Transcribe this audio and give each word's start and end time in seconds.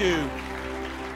you. 0.00 0.30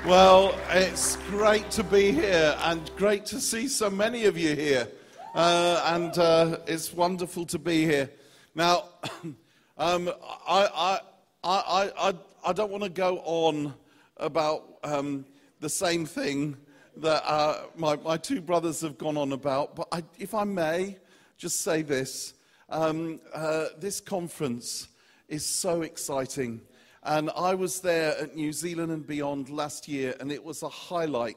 Well, 0.06 0.54
it's 0.68 1.16
great 1.30 1.70
to 1.70 1.82
be 1.82 2.12
here 2.12 2.54
and 2.64 2.90
great 2.96 3.24
to 3.26 3.40
see 3.40 3.66
so 3.66 3.88
many 3.88 4.26
of 4.26 4.36
you 4.36 4.54
here. 4.54 4.88
Uh, 5.34 5.82
and 5.86 6.18
uh, 6.18 6.58
it's 6.66 6.92
wonderful 6.92 7.46
to 7.46 7.58
be 7.58 7.86
here. 7.86 8.10
Now, 8.54 8.90
um, 9.78 10.10
I, 10.46 10.68
I, 10.74 10.98
I, 11.42 11.92
I, 11.98 12.14
I 12.44 12.52
don't 12.52 12.70
want 12.70 12.84
to 12.84 12.90
go 12.90 13.22
on 13.24 13.72
about 14.18 14.78
um, 14.84 15.24
the 15.60 15.70
same 15.70 16.04
thing 16.04 16.54
that 16.98 17.22
uh, 17.26 17.62
my, 17.76 17.96
my 17.96 18.18
two 18.18 18.42
brothers 18.42 18.82
have 18.82 18.98
gone 18.98 19.16
on 19.16 19.32
about, 19.32 19.76
but 19.76 19.88
I, 19.92 20.04
if 20.18 20.34
I 20.34 20.44
may 20.44 20.98
just 21.38 21.62
say 21.62 21.80
this 21.80 22.34
um, 22.68 23.18
uh, 23.32 23.68
this 23.78 24.00
conference 24.00 24.88
is 25.28 25.46
so 25.46 25.82
exciting. 25.82 26.60
And 27.06 27.30
I 27.36 27.54
was 27.54 27.80
there 27.80 28.16
at 28.16 28.34
New 28.34 28.50
Zealand 28.50 28.90
and 28.90 29.06
beyond 29.06 29.50
last 29.50 29.86
year, 29.88 30.14
and 30.20 30.32
it 30.32 30.42
was 30.42 30.62
a 30.62 30.70
highlight 30.70 31.36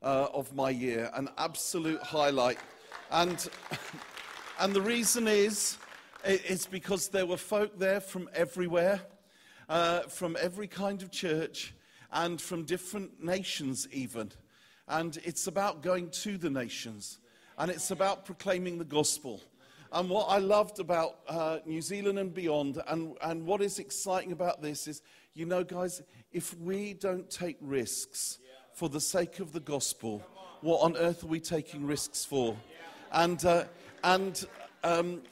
uh, 0.00 0.28
of 0.32 0.54
my 0.54 0.70
year, 0.70 1.10
an 1.12 1.28
absolute 1.38 2.00
highlight. 2.00 2.58
And, 3.10 3.48
and 4.60 4.72
the 4.72 4.80
reason 4.80 5.26
is, 5.26 5.76
it's 6.24 6.66
because 6.66 7.08
there 7.08 7.26
were 7.26 7.36
folk 7.36 7.80
there 7.80 8.00
from 8.00 8.30
everywhere, 8.32 9.00
uh, 9.68 10.02
from 10.02 10.36
every 10.40 10.68
kind 10.68 11.02
of 11.02 11.10
church, 11.10 11.74
and 12.12 12.40
from 12.40 12.62
different 12.62 13.20
nations, 13.20 13.88
even. 13.90 14.30
And 14.86 15.18
it's 15.24 15.48
about 15.48 15.82
going 15.82 16.10
to 16.10 16.38
the 16.38 16.48
nations, 16.48 17.18
and 17.58 17.72
it's 17.72 17.90
about 17.90 18.24
proclaiming 18.24 18.78
the 18.78 18.84
gospel. 18.84 19.40
And 19.92 20.10
what 20.10 20.26
I 20.28 20.38
loved 20.38 20.80
about 20.80 21.20
uh, 21.28 21.58
New 21.64 21.80
Zealand 21.80 22.18
and 22.18 22.34
beyond, 22.34 22.82
and, 22.88 23.16
and 23.22 23.46
what 23.46 23.62
is 23.62 23.78
exciting 23.78 24.32
about 24.32 24.60
this 24.60 24.86
is, 24.86 25.02
you 25.32 25.46
know, 25.46 25.64
guys, 25.64 26.02
if 26.30 26.56
we 26.58 26.92
don't 26.92 27.30
take 27.30 27.56
risks 27.60 28.38
for 28.74 28.88
the 28.88 29.00
sake 29.00 29.40
of 29.40 29.52
the 29.52 29.60
gospel, 29.60 30.22
what 30.60 30.80
on 30.80 30.96
earth 30.96 31.24
are 31.24 31.28
we 31.28 31.40
taking 31.40 31.86
risks 31.86 32.24
for? 32.24 32.54
And, 33.12 33.42
uh, 33.44 33.64
and, 34.04 34.44
um, 34.84 35.22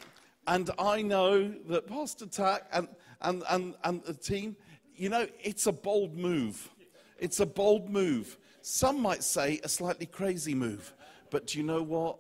and 0.46 0.70
I 0.78 1.02
know 1.02 1.52
that 1.68 1.86
Pastor 1.86 2.26
Tack 2.26 2.62
and, 2.72 2.88
and, 3.20 3.42
and, 3.50 3.74
and 3.84 4.02
the 4.04 4.14
team, 4.14 4.56
you 4.94 5.10
know, 5.10 5.26
it's 5.42 5.66
a 5.66 5.72
bold 5.72 6.16
move. 6.16 6.70
It's 7.18 7.40
a 7.40 7.46
bold 7.46 7.90
move. 7.90 8.38
Some 8.62 9.00
might 9.00 9.22
say 9.22 9.60
a 9.62 9.68
slightly 9.68 10.06
crazy 10.06 10.54
move. 10.54 10.94
But 11.30 11.48
do 11.48 11.58
you 11.58 11.64
know 11.64 11.82
what? 11.82 12.18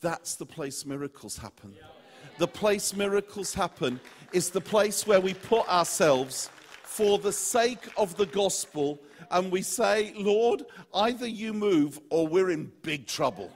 That's 0.00 0.36
the 0.36 0.46
place 0.46 0.84
miracles 0.84 1.36
happen. 1.36 1.74
The 2.38 2.48
place 2.48 2.94
miracles 2.94 3.54
happen 3.54 4.00
is 4.32 4.50
the 4.50 4.60
place 4.60 5.06
where 5.06 5.20
we 5.20 5.34
put 5.34 5.68
ourselves 5.68 6.50
for 6.82 7.18
the 7.18 7.32
sake 7.32 7.88
of 7.96 8.16
the 8.16 8.26
gospel 8.26 9.00
and 9.30 9.50
we 9.50 9.62
say, 9.62 10.12
Lord, 10.16 10.64
either 10.94 11.26
you 11.26 11.52
move 11.52 11.98
or 12.10 12.26
we're 12.26 12.50
in 12.50 12.72
big 12.82 13.06
trouble. 13.06 13.50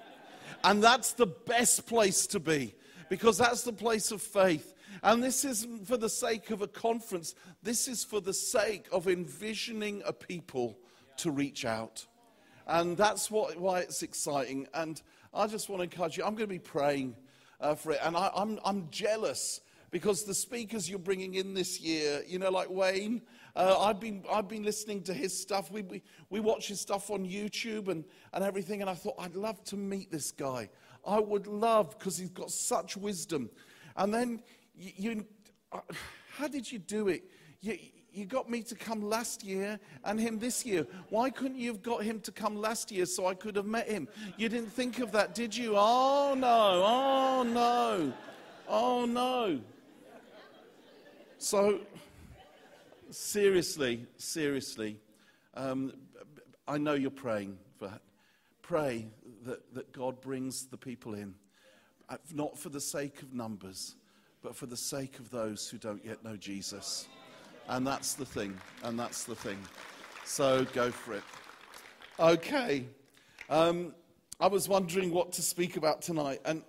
And 0.65 0.83
that's 0.83 1.12
the 1.12 1.27
best 1.27 1.87
place 1.87 2.27
to 2.29 2.41
be 2.41 2.75
because 3.09 3.39
that's 3.39 3.62
the 3.62 3.73
place 3.73 4.11
of 4.11 4.23
faith. 4.23 4.75
And 5.03 5.23
this 5.23 5.45
isn't 5.45 5.87
for 5.87 5.97
the 5.97 6.09
sake 6.09 6.51
of 6.51 6.62
a 6.62 6.67
conference, 6.67 7.34
this 7.62 7.89
is 7.89 8.05
for 8.05 8.21
the 8.21 8.33
sake 8.33 8.89
of 8.91 9.07
envisioning 9.07 10.03
a 10.07 10.12
people 10.12 10.79
to 11.19 11.31
reach 11.31 11.65
out. 11.65 12.07
And 12.67 12.97
that's 12.97 13.31
what, 13.31 13.57
why 13.59 13.81
it's 13.81 14.03
exciting. 14.03 14.67
And 14.75 15.01
I 15.37 15.47
just 15.47 15.69
want 15.69 15.81
to 15.81 15.84
encourage 15.84 16.17
you. 16.17 16.25
I'm 16.25 16.34
going 16.34 16.48
to 16.48 16.55
be 16.55 16.59
praying 16.59 17.15
uh, 17.61 17.75
for 17.75 17.92
it. 17.92 17.98
And 18.03 18.17
I, 18.17 18.31
I'm, 18.34 18.59
I'm 18.65 18.89
jealous 18.91 19.61
because 19.91 20.25
the 20.25 20.34
speakers 20.34 20.88
you're 20.88 20.99
bringing 20.99 21.34
in 21.34 21.53
this 21.53 21.78
year, 21.78 22.22
you 22.27 22.38
know, 22.38 22.50
like 22.50 22.71
Wayne, 22.71 23.21
uh, 23.55 23.77
I've, 23.78 24.00
been, 24.00 24.25
I've 24.33 24.49
been 24.49 24.62
listening 24.62 25.03
to 25.03 25.15
his 25.15 25.38
stuff. 25.38 25.71
We, 25.71 25.83
we, 25.83 26.03
we 26.31 26.41
watch 26.41 26.69
his 26.69 26.81
stuff 26.81 27.11
on 27.11 27.27
YouTube 27.27 27.88
and, 27.88 28.05
and 28.33 28.43
everything. 28.43 28.81
And 28.81 28.88
I 28.88 28.94
thought, 28.94 29.16
I'd 29.19 29.37
love 29.37 29.62
to 29.65 29.77
meet 29.77 30.11
this 30.11 30.33
guy. 30.33 30.71
I 31.06 31.21
would 31.21 31.47
love, 31.47 31.99
because 31.99 32.16
he's 32.16 32.31
got 32.31 32.50
such 32.50 32.97
wisdom. 32.97 33.50
And 33.97 34.12
then, 34.12 34.43
you, 34.75 34.93
you 34.97 35.27
uh, 35.71 35.81
how 36.37 36.49
did 36.49 36.71
you 36.71 36.78
do 36.78 37.09
it? 37.09 37.25
You, 37.61 37.78
you 38.16 38.25
got 38.25 38.49
me 38.49 38.62
to 38.62 38.75
come 38.75 39.03
last 39.03 39.44
year 39.44 39.78
and 40.04 40.19
him 40.19 40.38
this 40.38 40.65
year. 40.65 40.87
Why 41.10 41.28
couldn't 41.31 41.59
you 41.59 41.69
have 41.69 41.82
got 41.82 42.03
him 42.03 42.21
to 42.21 42.32
come 42.32 42.56
last 42.56 42.91
year 42.91 43.04
so 43.04 43.27
I 43.27 43.34
could 43.34 43.56
have 43.56 43.66
met 43.66 43.88
him? 43.88 44.09
You 44.37 44.49
didn't 44.49 44.72
think 44.72 45.00
of 45.00 45.12
that, 45.12 45.34
did 45.34 45.56
you? 45.56 45.75
Oh 45.77 46.34
no, 46.37 46.82
oh 46.84 47.43
no, 47.43 48.12
oh 48.69 49.05
no. 49.05 49.60
So, 51.38 51.81
seriously, 53.10 54.06
seriously, 54.16 54.99
um, 55.55 55.93
I 56.66 56.78
know 56.78 56.94
you're 56.94 57.10
praying 57.10 57.59
for 57.78 57.88
that. 57.88 58.00
Pray 58.62 59.06
that, 59.44 59.75
that 59.75 59.93
God 59.93 60.21
brings 60.21 60.65
the 60.65 60.78
people 60.78 61.15
in, 61.15 61.34
uh, 62.09 62.16
not 62.32 62.59
for 62.59 62.71
the 62.71 62.81
sake 62.81 63.21
of 63.21 63.34
numbers, 63.34 63.94
but 64.43 64.56
for 64.56 64.66
the 64.66 64.76
sake 64.76 65.19
of 65.19 65.31
those 65.31 65.69
who 65.69 65.76
don't 65.76 66.05
yet 66.05 66.25
know 66.25 66.37
Jesus. 66.37 67.06
And 67.69 67.87
that's 67.87 68.15
the 68.15 68.25
thing. 68.25 68.59
And 68.82 68.99
that's 68.99 69.25
the 69.25 69.34
thing. 69.34 69.59
So 70.25 70.65
go 70.72 70.91
for 70.91 71.15
it. 71.15 71.22
Okay. 72.19 72.87
Um, 73.50 73.94
I 74.41 74.47
was 74.47 74.69
wondering 74.69 75.12
what 75.12 75.32
to 75.32 75.43
speak 75.43 75.76
about 75.76 76.03
tonight. 76.03 76.41
And 76.44 76.62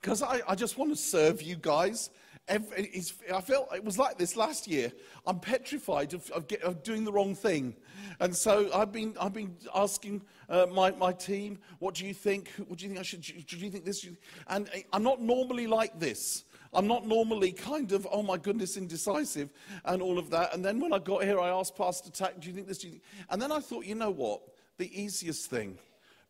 because 0.00 0.22
I, 0.22 0.40
I 0.48 0.54
just 0.54 0.78
want 0.78 0.90
to 0.90 0.96
serve 0.96 1.42
you 1.42 1.56
guys. 1.56 2.10
Every, 2.48 2.90
I 3.32 3.40
felt 3.40 3.72
it 3.74 3.84
was 3.84 3.98
like 3.98 4.18
this 4.18 4.34
last 4.34 4.66
year. 4.66 4.90
I'm 5.26 5.38
petrified 5.38 6.14
of, 6.14 6.28
of, 6.30 6.48
get, 6.48 6.62
of, 6.62 6.82
doing 6.82 7.04
the 7.04 7.12
wrong 7.12 7.34
thing. 7.34 7.76
And 8.18 8.34
so 8.34 8.70
I've 8.74 8.92
been, 8.92 9.14
I've 9.20 9.34
been 9.34 9.54
asking 9.74 10.22
uh, 10.48 10.66
my, 10.72 10.90
my 10.92 11.12
team, 11.12 11.58
what 11.78 11.94
do 11.94 12.06
you 12.06 12.14
think? 12.14 12.50
What 12.66 12.78
do 12.78 12.84
you 12.84 12.88
think 12.88 12.98
I 12.98 13.02
should, 13.02 13.20
do 13.20 13.56
you 13.56 13.70
think 13.70 13.84
this? 13.84 14.06
And 14.48 14.68
I'm 14.92 15.02
not 15.02 15.20
normally 15.20 15.66
like 15.66 15.98
this. 16.00 16.44
I'm 16.72 16.86
not 16.86 17.06
normally 17.06 17.52
kind 17.52 17.90
of, 17.92 18.06
oh 18.10 18.22
my 18.22 18.36
goodness, 18.36 18.76
indecisive 18.76 19.52
and 19.84 20.00
all 20.00 20.18
of 20.18 20.30
that. 20.30 20.54
And 20.54 20.64
then 20.64 20.78
when 20.78 20.92
I 20.92 20.98
got 20.98 21.24
here, 21.24 21.40
I 21.40 21.48
asked 21.48 21.76
Pastor 21.76 22.10
Tack, 22.10 22.40
do 22.40 22.48
you 22.48 22.54
think 22.54 22.68
this? 22.68 22.84
You 22.84 22.90
think? 22.90 23.02
And 23.28 23.42
then 23.42 23.50
I 23.50 23.58
thought, 23.58 23.84
you 23.84 23.96
know 23.96 24.10
what? 24.10 24.40
The 24.78 24.90
easiest 24.98 25.50
thing, 25.50 25.78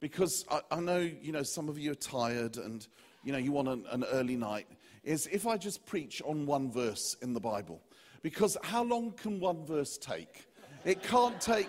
because 0.00 0.44
I, 0.50 0.60
I 0.70 0.80
know, 0.80 0.98
you 0.98 1.32
know, 1.32 1.42
some 1.42 1.68
of 1.68 1.78
you 1.78 1.92
are 1.92 1.96
tired 1.96 2.56
and, 2.56 2.86
you 3.22 3.32
know, 3.32 3.38
you 3.38 3.52
want 3.52 3.68
an, 3.68 3.84
an 3.90 4.04
early 4.12 4.36
night, 4.36 4.66
is 5.04 5.28
if 5.30 5.46
I 5.46 5.56
just 5.56 5.84
preach 5.86 6.22
on 6.24 6.46
one 6.46 6.70
verse 6.70 7.16
in 7.22 7.34
the 7.34 7.40
Bible. 7.40 7.80
Because 8.22 8.56
how 8.62 8.82
long 8.82 9.12
can 9.12 9.40
one 9.40 9.64
verse 9.64 9.98
take? 9.98 10.46
It 10.84 11.02
can't 11.02 11.40
take. 11.40 11.68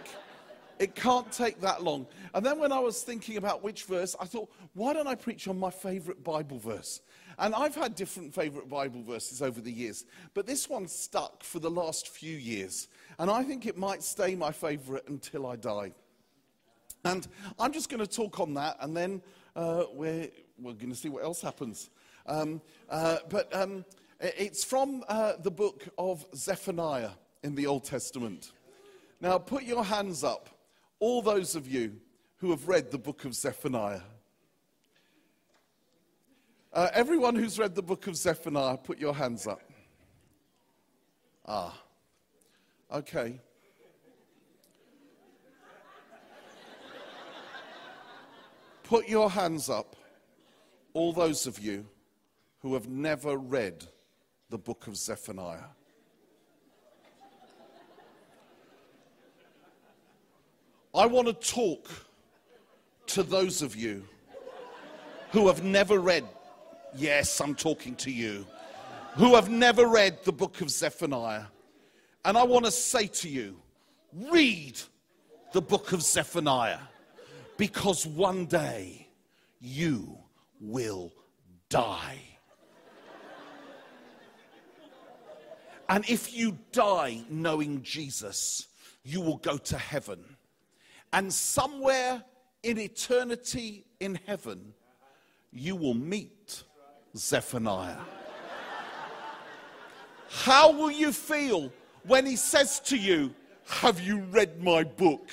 It 0.80 0.96
can't 0.96 1.32
take 1.32 1.62
that 1.62 1.84
long. 1.84 2.08
And 2.34 2.44
then 2.44 2.58
when 2.58 2.72
I 2.72 2.80
was 2.80 3.04
thinking 3.04 3.38
about 3.38 3.64
which 3.64 3.84
verse, 3.84 4.16
I 4.20 4.26
thought, 4.26 4.50
why 4.74 4.94
don't 4.94 5.06
I 5.06 5.14
preach 5.14 5.48
on 5.48 5.60
my 5.60 5.70
favorite 5.70 6.24
Bible 6.24 6.58
verse? 6.58 7.02
And 7.42 7.56
I've 7.56 7.74
had 7.74 7.96
different 7.96 8.36
favorite 8.36 8.70
Bible 8.70 9.02
verses 9.02 9.42
over 9.42 9.60
the 9.62 9.72
years, 9.72 10.06
but 10.36 10.46
this 10.46 10.70
one 10.70 10.88
stuck 10.88 11.44
for 11.44 11.58
the 11.58 11.72
last 11.72 12.08
few 12.08 12.38
years. 12.38 12.88
And 13.18 13.32
I 13.32 13.42
think 13.42 13.66
it 13.66 13.80
might 13.80 14.04
stay 14.04 14.36
my 14.36 14.52
favorite 14.52 15.06
until 15.08 15.48
I 15.48 15.56
die. 15.56 15.94
And 17.04 17.28
I'm 17.58 17.74
just 17.74 17.90
going 17.90 18.00
to 18.00 18.06
talk 18.06 18.40
on 18.40 18.54
that, 18.54 18.78
and 18.80 18.96
then 18.96 19.24
uh, 19.56 19.86
we're, 19.92 20.30
we're 20.60 20.74
going 20.74 20.92
to 20.92 20.96
see 20.96 21.10
what 21.10 21.24
else 21.24 21.42
happens. 21.42 21.90
Um, 22.28 22.62
uh, 22.88 23.18
but 23.28 23.54
um, 23.56 23.86
it's 24.20 24.64
from 24.64 25.04
uh, 25.10 25.34
the 25.42 25.50
book 25.50 25.88
of 25.98 26.24
Zephaniah 26.36 27.10
in 27.42 27.56
the 27.56 27.66
Old 27.66 27.86
Testament. 27.86 28.52
Now, 29.20 29.40
put 29.40 29.64
your 29.64 29.84
hands 29.84 30.24
up, 30.24 30.48
all 31.00 31.24
those 31.24 31.56
of 31.56 31.68
you 31.68 31.96
who 32.38 32.52
have 32.52 32.68
read 32.68 32.92
the 32.92 33.00
book 33.00 33.26
of 33.26 33.34
Zephaniah. 33.34 34.02
Uh, 36.74 36.88
everyone 36.94 37.36
who's 37.36 37.60
read 37.60 37.76
the 37.76 37.82
book 37.82 38.08
of 38.08 38.16
Zephaniah, 38.16 38.78
put 38.78 38.98
your 38.98 39.14
hands 39.14 39.46
up. 39.46 39.62
Ah, 41.46 41.78
okay. 42.94 43.42
Put 48.84 49.10
your 49.10 49.30
hands 49.30 49.70
up, 49.70 49.98
all 50.94 51.12
those 51.12 51.46
of 51.46 51.60
you 51.60 51.86
who 52.62 52.74
have 52.74 52.88
never 52.88 53.36
read 53.36 53.84
the 54.50 54.58
book 54.58 54.88
of 54.88 54.96
Zephaniah. 54.96 55.72
I 60.94 61.06
want 61.06 61.28
to 61.28 61.34
talk 61.34 61.90
to 63.08 63.24
those 63.24 63.62
of 63.62 63.76
you 63.76 64.06
who 65.32 65.48
have 65.48 65.64
never 65.64 66.00
read 66.00 66.26
Yes, 66.96 67.40
I'm 67.40 67.56
talking 67.56 67.96
to 67.98 68.12
you 68.12 68.46
who 69.16 69.36
have 69.36 69.50
never 69.50 69.88
read 69.88 70.24
the 70.24 70.32
book 70.32 70.62
of 70.62 70.70
Zephaniah. 70.70 71.46
And 72.26 72.38
I 72.38 72.44
want 72.44 72.66
to 72.66 72.72
say 72.72 73.08
to 73.08 73.30
you 73.30 73.58
read 74.14 74.80
the 75.54 75.62
book 75.62 75.94
of 75.94 76.02
Zephaniah 76.02 76.80
because 77.58 78.06
one 78.06 78.46
day 78.46 79.08
you 79.60 80.18
will 80.60 81.14
die. 81.70 82.20
And 85.88 86.10
if 86.10 86.34
you 86.34 86.58
die 86.72 87.22
knowing 87.30 87.84
Jesus, 87.84 88.68
you 89.04 89.20
will 89.22 89.38
go 89.38 89.58
to 89.58 89.78
heaven. 89.78 90.24
And 91.12 91.32
somewhere 91.34 92.24
in 92.64 92.78
eternity 92.78 93.86
in 94.00 94.20
heaven, 94.26 94.74
you 95.52 95.76
will 95.76 95.94
meet 95.94 96.41
Zephaniah. 97.16 97.98
How 100.30 100.72
will 100.72 100.92
you 100.92 101.12
feel 101.12 101.72
when 102.06 102.26
he 102.26 102.36
says 102.36 102.80
to 102.82 102.98
you, 102.98 103.34
Have 103.66 104.00
you 104.00 104.20
read 104.20 104.64
my 104.64 104.84
book? 104.84 105.30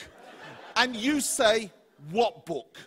And 0.76 0.96
you 0.96 1.20
say, 1.20 1.70
What 2.10 2.44
book? 2.44 2.78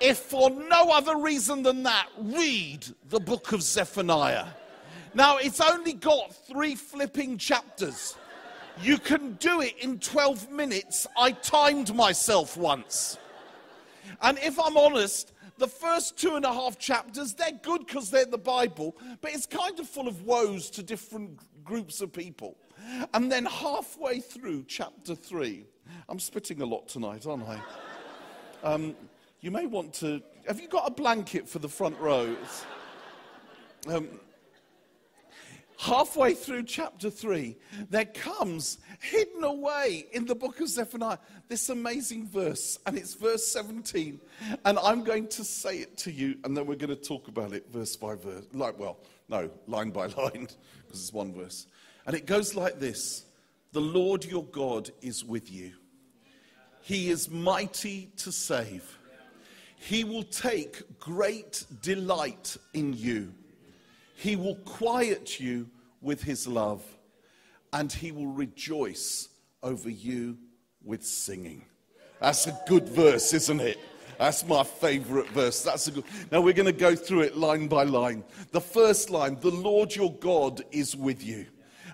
If 0.00 0.18
for 0.18 0.48
no 0.48 0.90
other 0.90 1.18
reason 1.18 1.62
than 1.62 1.82
that, 1.82 2.08
read 2.18 2.86
the 3.10 3.20
book 3.20 3.52
of 3.52 3.62
Zephaniah. 3.62 4.46
Now, 5.12 5.36
it's 5.38 5.60
only 5.60 5.92
got 5.92 6.34
three 6.46 6.74
flipping 6.74 7.36
chapters. 7.36 8.16
You 8.80 8.96
can 8.96 9.34
do 9.34 9.60
it 9.60 9.74
in 9.80 9.98
12 9.98 10.50
minutes. 10.50 11.06
I 11.18 11.32
timed 11.32 11.94
myself 11.94 12.56
once. 12.56 13.18
And 14.22 14.38
if 14.38 14.58
I'm 14.58 14.76
honest, 14.76 15.29
the 15.60 15.68
first 15.68 16.18
two 16.18 16.34
and 16.34 16.44
a 16.44 16.52
half 16.52 16.78
chapters, 16.78 17.34
they're 17.34 17.52
good 17.62 17.86
because 17.86 18.10
they're 18.10 18.24
the 18.24 18.38
Bible, 18.38 18.96
but 19.20 19.32
it's 19.32 19.46
kind 19.46 19.78
of 19.78 19.88
full 19.88 20.08
of 20.08 20.22
woes 20.22 20.70
to 20.70 20.82
different 20.82 21.38
groups 21.62 22.00
of 22.00 22.12
people. 22.12 22.56
And 23.12 23.30
then 23.30 23.44
halfway 23.44 24.20
through 24.20 24.64
chapter 24.66 25.14
three, 25.14 25.66
I'm 26.08 26.18
spitting 26.18 26.62
a 26.62 26.66
lot 26.66 26.88
tonight, 26.88 27.26
aren't 27.26 27.44
I? 27.46 27.60
Um, 28.64 28.96
you 29.40 29.50
may 29.50 29.66
want 29.66 29.92
to. 29.94 30.22
Have 30.48 30.60
you 30.60 30.66
got 30.66 30.88
a 30.88 30.90
blanket 30.90 31.46
for 31.46 31.58
the 31.58 31.68
front 31.68 31.98
row? 31.98 32.34
Um, 33.86 34.08
halfway 35.80 36.34
through 36.34 36.62
chapter 36.62 37.08
3, 37.08 37.56
there 37.88 38.04
comes 38.04 38.78
hidden 39.00 39.44
away 39.44 40.06
in 40.12 40.26
the 40.26 40.34
book 40.34 40.60
of 40.60 40.68
Zephaniah 40.68 41.16
this 41.48 41.70
amazing 41.70 42.28
verse, 42.28 42.78
and 42.84 42.98
it's 42.98 43.14
verse 43.14 43.46
17. 43.48 44.20
And 44.66 44.78
I'm 44.78 45.02
going 45.02 45.26
to 45.28 45.42
say 45.42 45.78
it 45.78 45.96
to 45.98 46.12
you, 46.12 46.36
and 46.44 46.54
then 46.54 46.66
we're 46.66 46.74
going 46.74 46.90
to 46.90 46.96
talk 46.96 47.28
about 47.28 47.54
it 47.54 47.66
verse 47.72 47.96
by 47.96 48.14
verse. 48.14 48.44
Like, 48.52 48.78
well, 48.78 48.98
no, 49.30 49.50
line 49.66 49.90
by 49.90 50.06
line, 50.18 50.48
because 50.86 51.00
it's 51.00 51.12
one 51.14 51.32
verse. 51.32 51.66
And 52.06 52.14
it 52.14 52.26
goes 52.26 52.54
like 52.54 52.78
this 52.78 53.24
The 53.72 53.80
Lord 53.80 54.24
your 54.26 54.44
God 54.44 54.90
is 55.00 55.24
with 55.24 55.50
you, 55.50 55.72
He 56.82 57.08
is 57.08 57.30
mighty 57.30 58.10
to 58.18 58.30
save. 58.30 58.98
He 59.76 60.04
will 60.04 60.24
take 60.24 61.00
great 61.00 61.64
delight 61.80 62.58
in 62.74 62.92
you. 62.92 63.32
He 64.20 64.36
will 64.36 64.56
quiet 64.56 65.40
you 65.40 65.70
with 66.02 66.22
his 66.22 66.46
love, 66.46 66.82
and 67.72 67.90
he 67.90 68.12
will 68.12 68.26
rejoice 68.26 69.30
over 69.62 69.88
you 69.88 70.36
with 70.84 71.06
singing. 71.06 71.64
That's 72.20 72.46
a 72.46 72.60
good 72.68 72.86
verse, 72.86 73.32
isn't 73.32 73.60
it? 73.60 73.78
That's 74.18 74.46
my 74.46 74.62
favorite 74.62 75.30
verse. 75.30 75.62
That's 75.62 75.86
a 75.86 75.92
good. 75.92 76.04
Now 76.30 76.42
we're 76.42 76.52
going 76.52 76.66
to 76.66 76.72
go 76.72 76.94
through 76.94 77.22
it 77.22 77.38
line 77.38 77.66
by 77.66 77.84
line. 77.84 78.22
The 78.52 78.60
first 78.60 79.08
line, 79.08 79.38
the 79.40 79.50
Lord 79.50 79.96
your 79.96 80.12
God 80.12 80.64
is 80.70 80.94
with 80.94 81.24
you. 81.24 81.46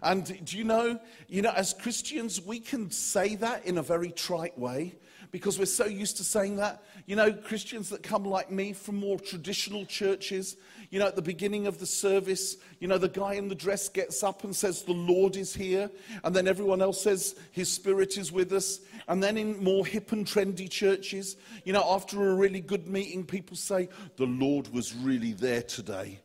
And 0.03 0.45
do 0.45 0.59
you 0.59 0.65
know, 0.65 0.99
you 1.29 1.43
know, 1.43 1.53
as 1.55 1.75
Christians, 1.75 2.45
we 2.45 2.59
can 2.59 2.91
say 2.91 3.37
that 3.37 3.65
in 3.67 3.79
a 3.79 3.83
very 3.83 4.11
trite 4.11 4.59
way 4.59 4.97
because 5.37 5.59
we're 5.59 5.67
so 5.67 5.85
used 5.85 6.17
to 6.17 6.25
saying 6.25 6.57
that. 6.57 6.83
You 7.05 7.15
know, 7.15 7.31
Christians 7.31 7.91
that 7.91 8.03
come 8.03 8.25
like 8.25 8.51
me 8.51 8.73
from 8.73 8.97
more 8.97 9.19
traditional 9.19 9.85
churches, 9.85 10.57
you 10.89 10.99
know, 10.99 11.07
at 11.07 11.15
the 11.15 11.21
beginning 11.21 11.67
of 11.67 11.79
the 11.79 11.85
service, 11.85 12.57
you 12.81 12.89
know, 12.89 12.97
the 12.97 13.11
guy 13.11 13.35
in 13.35 13.49
the 13.49 13.55
dress 13.55 13.91
gets 13.91 14.23
up 14.23 14.45
and 14.45 14.57
says, 14.57 14.83
The 14.83 14.95
Lord 14.95 15.37
is 15.37 15.55
here. 15.55 15.91
And 16.25 16.35
then 16.35 16.49
everyone 16.49 16.81
else 16.81 17.03
says, 17.03 17.37
His 17.53 17.71
Spirit 17.71 18.17
is 18.17 18.33
with 18.33 18.51
us. 18.51 18.81
And 19.09 19.23
then 19.23 19.37
in 19.37 19.63
more 19.63 19.85
hip 19.85 20.11
and 20.13 20.27
trendy 20.27 20.71
churches, 20.71 21.37
you 21.67 21.75
know, 21.75 21.85
after 21.87 22.31
a 22.31 22.35
really 22.35 22.61
good 22.61 22.89
meeting, 22.89 23.23
people 23.23 23.59
say, 23.59 23.91
The 24.17 24.25
Lord 24.25 24.73
was 24.73 24.95
really 24.95 25.35
there 25.35 25.63
today. 25.63 26.21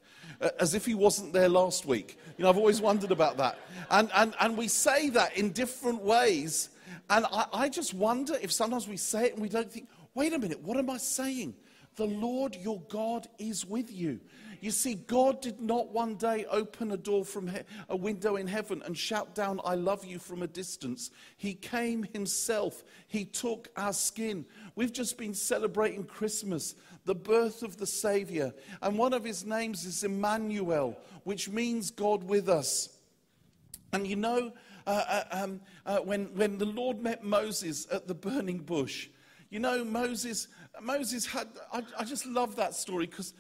As 0.58 0.74
if 0.74 0.86
he 0.86 0.96
wasn't 0.96 1.34
there 1.34 1.50
last 1.50 1.86
week. 1.86 2.18
You 2.38 2.44
know, 2.44 2.50
I've 2.50 2.58
always 2.58 2.80
wondered 2.80 3.12
about 3.12 3.36
that. 3.38 3.60
And, 3.90 4.10
and, 4.16 4.34
and 4.40 4.58
we 4.58 4.70
say 4.70 5.10
that 5.10 5.38
in 5.38 5.52
different 5.52 6.02
ways. 6.02 6.70
And 7.10 7.26
I, 7.32 7.46
I 7.54 7.70
just 7.70 7.94
wonder 7.94 8.36
if 8.42 8.52
sometimes 8.52 8.88
we 8.88 8.98
say 8.98 9.26
it 9.26 9.34
and 9.34 9.42
we 9.42 9.50
don't 9.50 9.72
think, 9.72 9.90
wait 10.14 10.34
a 10.34 10.40
minute, 10.40 10.62
what 10.62 10.78
am 10.78 10.90
I 10.90 10.98
saying? 10.98 11.56
The 11.96 12.06
Lord 12.06 12.56
your 12.56 12.82
God 12.90 13.28
is 13.38 13.66
with 13.66 13.92
you. 13.92 14.20
You 14.62 14.70
see, 14.70 14.94
God 14.94 15.42
did 15.42 15.60
not 15.60 15.92
one 15.92 16.16
day 16.16 16.46
open 16.46 16.92
a 16.92 16.98
door 16.98 17.26
from 17.26 17.48
he- 17.48 17.58
a 17.90 17.96
window 17.96 18.36
in 18.36 18.46
heaven 18.46 18.84
and 18.86 18.96
shout 18.96 19.34
down, 19.34 19.60
I 19.66 19.74
love 19.74 20.06
you 20.06 20.20
from 20.20 20.44
a 20.44 20.48
distance. 20.48 21.10
He 21.36 21.56
came 21.56 22.04
himself. 22.14 22.84
He 23.08 23.26
took 23.26 23.70
our 23.76 23.92
skin. 23.92 24.46
We've 24.76 24.94
just 24.94 25.18
been 25.18 25.34
celebrating 25.34 26.04
Christmas, 26.04 26.76
the 27.06 27.16
birth 27.16 27.64
of 27.64 27.78
the 27.78 27.88
Savior. 27.88 28.54
And 28.84 29.00
one 29.00 29.14
of 29.14 29.24
his 29.24 29.44
names 29.46 29.84
is 29.84 30.04
Emmanuel, 30.04 30.96
which 31.24 31.50
means 31.50 31.90
God 31.90 32.24
with 32.24 32.48
us. 32.48 32.90
And 33.94 34.06
you 34.06 34.16
know, 34.16 34.54
uh, 34.88 35.04
uh, 35.08 35.24
um, 35.32 35.62
uh, 35.86 35.98
when, 36.00 36.26
when 36.36 36.58
the 36.58 36.66
Lord 36.66 37.02
met 37.02 37.24
Moses 37.24 37.88
at 37.92 38.08
the 38.08 38.16
burning 38.16 38.60
bush. 38.60 39.10
You 39.50 39.60
know, 39.60 39.84
Moses, 39.84 40.48
Moses 40.82 41.26
had, 41.26 41.48
I, 41.74 41.84
I 42.00 42.04
just 42.04 42.26
love 42.26 42.56
that 42.56 42.74
story 42.74 43.06
because 43.06 43.34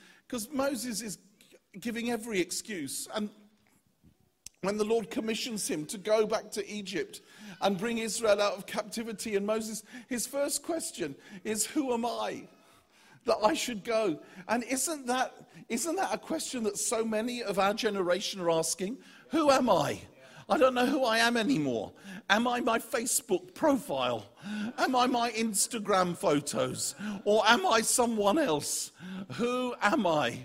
Moses 0.51 1.01
is 1.01 1.17
giving 1.79 2.11
every 2.11 2.39
excuse. 2.39 3.07
And 3.13 3.29
when 4.61 4.77
the 4.77 4.83
Lord 4.83 5.09
commissions 5.09 5.67
him 5.67 5.85
to 5.87 5.97
go 5.97 6.27
back 6.27 6.51
to 6.51 6.69
Egypt 6.69 7.21
and 7.61 7.77
bring 7.77 7.99
Israel 7.99 8.41
out 8.41 8.57
of 8.57 8.65
captivity, 8.65 9.35
and 9.35 9.45
Moses, 9.45 9.83
his 10.07 10.27
first 10.27 10.63
question 10.63 11.15
is, 11.43 11.65
Who 11.65 11.93
am 11.93 12.05
I? 12.05 12.47
that 13.25 13.37
I 13.43 13.53
should 13.53 13.83
go. 13.83 14.19
And 14.47 14.63
isn't 14.63 15.05
that, 15.07 15.33
isn't 15.69 15.95
that 15.95 16.13
a 16.13 16.17
question 16.17 16.63
that 16.63 16.77
so 16.77 17.03
many 17.03 17.43
of 17.43 17.59
our 17.59 17.73
generation 17.73 18.41
are 18.41 18.51
asking? 18.51 18.97
Who 19.29 19.51
am 19.51 19.69
I? 19.69 20.01
I 20.51 20.57
don't 20.57 20.73
know 20.73 20.85
who 20.85 21.05
I 21.05 21.19
am 21.19 21.37
anymore. 21.37 21.93
Am 22.29 22.45
I 22.45 22.59
my 22.59 22.77
Facebook 22.77 23.53
profile? 23.53 24.25
Am 24.77 24.97
I 24.97 25.07
my 25.07 25.31
Instagram 25.31 26.15
photos? 26.15 26.93
Or 27.23 27.41
am 27.47 27.65
I 27.65 27.79
someone 27.79 28.37
else? 28.37 28.91
Who 29.35 29.73
am 29.81 30.05
I? 30.05 30.39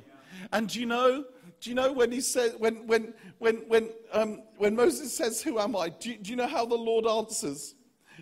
And 0.53 0.69
do 0.69 0.79
you 0.79 0.87
know, 0.87 1.25
do 1.61 1.71
you 1.71 1.75
know 1.75 1.93
when 1.93 2.13
he 2.13 2.21
said, 2.21 2.53
when, 2.59 2.87
when, 2.87 3.15
when, 3.39 3.57
when, 3.67 3.91
um, 4.13 4.43
when 4.59 4.77
Moses 4.77 5.13
says, 5.13 5.43
Who 5.43 5.59
am 5.59 5.75
I? 5.75 5.89
Do 5.89 6.11
you, 6.11 6.19
do 6.19 6.31
you 6.31 6.37
know 6.37 6.47
how 6.47 6.65
the 6.65 6.77
Lord 6.77 7.05
answers? 7.05 7.75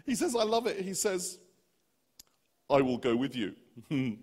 He 0.06 0.14
says, 0.14 0.34
I 0.34 0.42
love 0.42 0.66
it. 0.66 0.80
He 0.80 0.94
says, 0.94 1.38
I 2.70 2.80
will 2.80 2.96
go 2.96 3.14
with 3.14 3.36
you. 3.36 3.54
and 3.90 4.18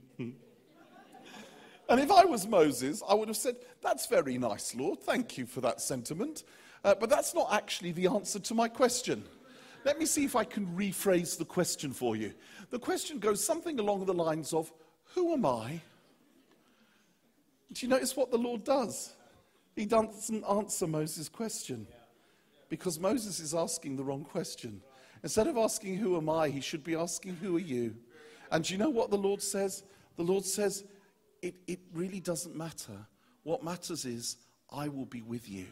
if 1.89 2.11
I 2.11 2.25
was 2.25 2.47
Moses, 2.47 3.03
I 3.07 3.13
would 3.13 3.27
have 3.27 3.37
said, 3.37 3.57
That's 3.83 4.07
very 4.07 4.39
nice, 4.39 4.73
Lord. 4.73 4.99
Thank 5.01 5.37
you 5.37 5.45
for 5.45 5.61
that 5.61 5.79
sentiment. 5.79 6.43
Uh, 6.83 6.95
but 6.95 7.09
that's 7.09 7.33
not 7.33 7.51
actually 7.51 7.91
the 7.91 8.07
answer 8.07 8.39
to 8.39 8.55
my 8.55 8.67
question. 8.67 9.23
Let 9.83 9.99
me 9.99 10.05
see 10.05 10.25
if 10.25 10.35
I 10.35 10.43
can 10.43 10.67
rephrase 10.67 11.37
the 11.37 11.45
question 11.45 11.91
for 11.91 12.15
you. 12.15 12.33
The 12.69 12.79
question 12.79 13.19
goes 13.19 13.43
something 13.43 13.79
along 13.79 14.05
the 14.05 14.13
lines 14.13 14.53
of 14.53 14.71
Who 15.13 15.33
am 15.33 15.45
I? 15.45 15.81
Do 17.73 17.85
you 17.85 17.89
notice 17.89 18.15
what 18.15 18.31
the 18.31 18.37
Lord 18.37 18.63
does? 18.63 19.13
He 19.75 19.85
doesn't 19.85 20.43
answer 20.43 20.87
Moses' 20.87 21.29
question 21.29 21.87
because 22.69 22.99
Moses 22.99 23.39
is 23.39 23.53
asking 23.53 23.95
the 23.95 24.03
wrong 24.03 24.23
question. 24.23 24.81
Instead 25.23 25.47
of 25.47 25.57
asking, 25.57 25.97
Who 25.97 26.17
am 26.17 26.29
I? 26.29 26.49
he 26.49 26.61
should 26.61 26.83
be 26.83 26.95
asking, 26.95 27.35
Who 27.35 27.57
are 27.57 27.59
you? 27.59 27.95
And 28.51 28.63
do 28.63 28.73
you 28.73 28.79
know 28.79 28.89
what 28.89 29.09
the 29.09 29.17
Lord 29.17 29.41
says? 29.41 29.83
The 30.17 30.23
Lord 30.23 30.45
says, 30.45 30.83
It, 31.41 31.55
it 31.67 31.79
really 31.93 32.19
doesn't 32.19 32.55
matter. 32.55 32.97
What 33.43 33.63
matters 33.63 34.05
is, 34.05 34.37
I 34.71 34.87
will 34.87 35.05
be 35.05 35.21
with 35.21 35.49
you. 35.49 35.65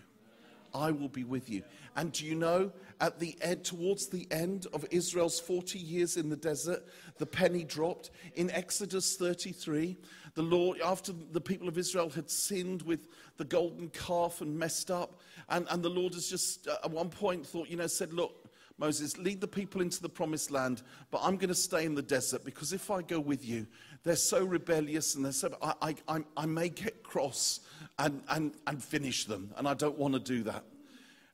I 0.74 0.92
will 0.92 1.10
be 1.10 1.24
with 1.24 1.50
you. 1.50 1.64
And 1.96 2.12
do 2.12 2.26
you 2.26 2.36
know, 2.36 2.72
at 3.02 3.20
the 3.20 3.36
end, 3.42 3.64
towards 3.64 4.08
the 4.08 4.28
end 4.32 4.68
of 4.74 4.86
Israel's 4.92 5.40
40 5.40 5.80
years 5.80 6.18
in 6.18 6.30
the 6.30 6.36
desert, 6.36 6.86
the 7.18 7.26
penny 7.26 7.64
dropped. 7.64 8.12
In 8.36 8.50
Exodus 8.52 9.16
33, 9.16 9.98
the 10.36 10.42
Lord, 10.42 10.80
after 10.82 11.14
the 11.32 11.42
people 11.42 11.68
of 11.68 11.78
Israel 11.78 12.10
had 12.10 12.30
sinned 12.30 12.82
with 12.84 13.08
the 13.38 13.46
golden 13.46 13.90
calf 13.90 14.42
and 14.42 14.58
messed 14.58 14.92
up, 14.92 15.22
and, 15.50 15.68
and 15.70 15.84
the 15.84 15.90
Lord 15.90 16.14
has 16.14 16.30
just 16.30 16.68
uh, 16.68 16.78
at 16.84 16.92
one 16.92 17.10
point 17.10 17.46
thought, 17.46 17.70
you 17.70 17.78
know, 17.78 17.88
said, 17.88 18.14
Look, 18.14 18.49
Moses, 18.80 19.18
lead 19.18 19.42
the 19.42 19.48
people 19.48 19.82
into 19.82 20.02
the 20.02 20.10
promised 20.10 20.52
land, 20.52 20.82
but 21.12 21.20
I'm 21.22 21.36
going 21.36 21.50
to 21.50 21.56
stay 21.56 21.86
in 21.86 21.96
the 21.96 22.02
desert 22.02 22.46
because 22.46 22.72
if 22.72 22.90
I 22.90 23.02
go 23.02 23.20
with 23.20 23.46
you, 23.46 23.68
they're 24.04 24.16
so 24.16 24.46
rebellious 24.46 25.16
and 25.16 25.26
they're 25.26 25.34
so, 25.34 25.56
I, 25.62 25.96
I, 26.08 26.24
I 26.38 26.46
may 26.46 26.70
get 26.70 27.04
cross 27.04 27.60
and, 27.98 28.24
and, 28.30 28.54
and 28.68 28.82
finish 28.82 29.26
them. 29.26 29.52
And 29.58 29.68
I 29.68 29.74
don't 29.74 29.98
want 29.98 30.14
to 30.14 30.20
do 30.20 30.44
that. 30.44 30.64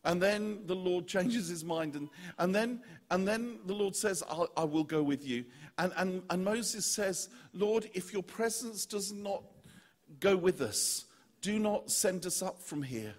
And 0.04 0.22
then 0.22 0.62
the 0.66 0.75
Lord 0.75 1.08
changes 1.08 1.48
his 1.48 1.64
mind. 1.64 1.96
And, 1.96 2.10
and, 2.40 2.54
then, 2.54 2.82
and 3.12 3.28
then 3.28 3.60
the 3.68 3.74
Lord 3.74 3.96
says, 3.96 4.24
I 4.30 4.46
I 4.58 4.64
will 4.64 4.84
go 4.84 5.04
with 5.04 5.25
you. 5.25 5.46
And, 5.78 5.94
and, 5.98 6.24
and 6.30 6.44
Moses 6.44 6.86
says, 6.86 7.30
Lord, 7.54 7.90
if 7.94 8.12
your 8.12 8.24
presence 8.24 8.86
does 8.86 9.12
not 9.12 9.44
go 10.20 10.36
with 10.36 10.62
us, 10.62 11.06
do 11.42 11.60
not 11.60 11.92
send 11.92 12.25
us 12.25 12.42
up 12.42 12.62
from 12.62 12.82
here. 12.82 13.14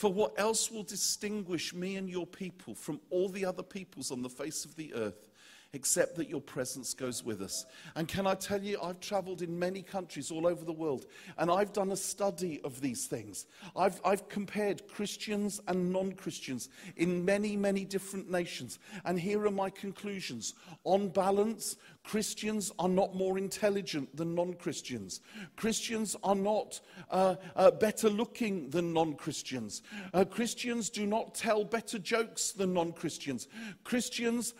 For 0.00 0.10
what 0.10 0.32
else 0.38 0.70
will 0.70 0.82
distinguish 0.82 1.74
me 1.74 1.96
and 1.96 2.08
your 2.08 2.26
people 2.26 2.74
from 2.74 3.02
all 3.10 3.28
the 3.28 3.44
other 3.44 3.62
peoples 3.62 4.10
on 4.10 4.22
the 4.22 4.30
face 4.30 4.64
of 4.64 4.74
the 4.76 4.94
earth? 4.94 5.26
except 5.72 6.16
that 6.16 6.28
your 6.28 6.40
presence 6.40 6.94
goes 6.94 7.24
with 7.24 7.40
us. 7.40 7.64
And 7.94 8.08
can 8.08 8.26
I 8.26 8.34
tell 8.34 8.60
you, 8.60 8.76
I've 8.82 8.98
traveled 8.98 9.40
in 9.40 9.56
many 9.56 9.82
countries 9.82 10.32
all 10.32 10.46
over 10.46 10.64
the 10.64 10.72
world, 10.72 11.06
and 11.38 11.48
I've 11.48 11.72
done 11.72 11.92
a 11.92 11.96
study 11.96 12.60
of 12.64 12.80
these 12.80 13.06
things. 13.06 13.46
I've, 13.76 14.00
I've 14.04 14.28
compared 14.28 14.88
Christians 14.88 15.60
and 15.68 15.92
non 15.92 16.12
Christians 16.14 16.70
in 16.96 17.24
many, 17.24 17.56
many 17.56 17.84
different 17.84 18.28
nations. 18.28 18.80
And 19.04 19.20
here 19.20 19.46
are 19.46 19.52
my 19.52 19.70
conclusions. 19.70 20.54
On 20.82 21.08
balance, 21.08 21.76
Christians 22.02 22.72
are 22.78 22.88
not 22.88 23.14
more 23.14 23.38
intelligent 23.38 24.16
than 24.16 24.34
non 24.34 24.54
Christians. 24.54 25.20
Christians 25.56 26.16
are 26.24 26.34
not 26.34 26.80
uh, 27.10 27.36
uh, 27.54 27.70
better 27.70 28.08
looking 28.08 28.70
than 28.70 28.92
non 28.92 29.14
Christians. 29.14 29.82
Uh, 30.14 30.24
Christians 30.24 30.90
do 30.90 31.06
not 31.06 31.34
tell 31.34 31.64
better 31.64 31.98
jokes 31.98 32.52
than 32.52 32.72
non 32.72 32.92
Christians. 32.92 33.48
Christians 33.84 34.54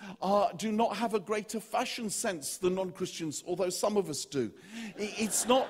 do 0.57 0.73
not 0.73 0.97
have 0.97 1.15
a 1.15 1.21
greater 1.21 1.61
fashion 1.61 2.11
sense 2.11 2.59
than 2.59 2.75
non 2.75 2.93
Christians, 2.93 3.43
although 3.47 3.71
some 3.71 3.97
of 3.97 4.11
us 4.11 4.25
do. 4.25 4.53
It's 4.97 5.49
not, 5.49 5.67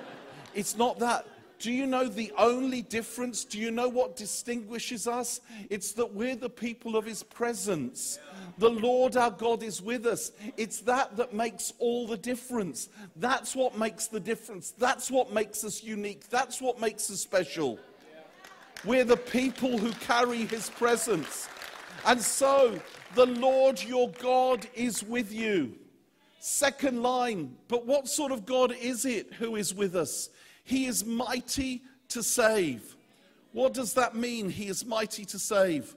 it's 0.55 0.77
not 0.77 0.99
that. 0.99 1.27
Do 1.61 1.71
you 1.71 1.87
know 1.87 2.09
the 2.09 2.33
only 2.38 2.81
difference? 2.81 3.45
Do 3.45 3.59
you 3.59 3.71
know 3.71 3.88
what 3.88 4.17
distinguishes 4.17 5.07
us? 5.07 5.43
It's 5.69 5.93
that 5.93 6.14
we're 6.14 6.35
the 6.35 6.49
people 6.49 6.97
of 6.97 7.05
His 7.05 7.23
presence. 7.23 8.19
The 8.57 8.71
Lord 8.71 9.19
our 9.19 9.31
God 9.31 9.62
is 9.62 9.83
with 9.83 10.07
us. 10.07 10.33
It's 10.57 10.81
that 10.81 11.19
that 11.19 11.35
makes 11.35 11.75
all 11.79 12.07
the 12.07 12.17
difference. 12.17 12.88
That's 13.17 13.55
what 13.55 13.76
makes 13.76 14.07
the 14.07 14.21
difference. 14.21 14.71
That's 14.71 15.11
what 15.11 15.35
makes 15.35 15.62
us 15.62 15.85
unique. 15.85 16.31
That's 16.31 16.62
what 16.62 16.81
makes 16.81 17.11
us 17.11 17.21
special. 17.21 17.79
We're 18.87 19.05
the 19.05 19.19
people 19.19 19.76
who 19.76 19.93
carry 19.93 20.47
His 20.47 20.71
presence. 20.71 21.47
And 22.07 22.23
so, 22.23 22.81
the 23.14 23.26
Lord 23.26 23.83
your 23.83 24.09
God 24.12 24.67
is 24.75 25.05
with 25.05 25.31
you. 25.31 25.75
Second 26.38 27.02
line, 27.02 27.55
but 27.69 27.85
what 27.85 28.09
sort 28.09 28.33
of 28.33 28.47
God 28.47 28.75
is 28.81 29.05
it 29.05 29.35
who 29.35 29.57
is 29.57 29.75
with 29.75 29.95
us? 29.95 30.31
He 30.71 30.87
is 30.87 31.05
mighty 31.05 31.83
to 32.11 32.23
save. 32.23 32.95
What 33.50 33.75
does 33.75 33.95
that 33.95 34.15
mean? 34.15 34.49
He 34.49 34.69
is 34.69 34.85
mighty 34.85 35.25
to 35.25 35.37
save. 35.37 35.97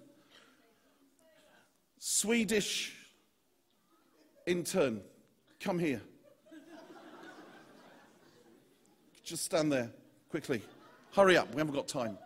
Swedish 2.00 2.92
intern, 4.48 5.01
come 5.60 5.77
here. 5.77 6.01
Just 9.24 9.44
stand 9.46 9.72
there 9.72 9.92
quickly. 10.32 10.63
Hurry 11.12 11.38
up, 11.38 11.53
we 11.53 11.60
haven't 11.60 11.75
got 11.75 11.88
time. 11.88 12.18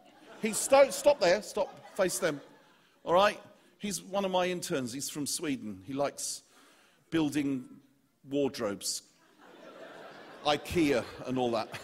He's 0.42 0.56
st- 0.56 0.94
stop 0.94 1.20
there, 1.20 1.42
stop, 1.42 1.98
face 1.98 2.18
them. 2.18 2.40
All 3.04 3.14
right? 3.14 3.42
He's 3.78 4.02
one 4.02 4.24
of 4.24 4.32
my 4.32 4.46
interns. 4.46 4.94
He's 4.94 5.10
from 5.10 5.26
Sweden. 5.26 5.82
He 5.86 5.92
likes 5.92 6.44
building 7.10 7.66
wardrobes, 8.30 9.02
IKEA, 10.46 11.04
and 11.26 11.38
all 11.38 11.52
that. 11.52 11.78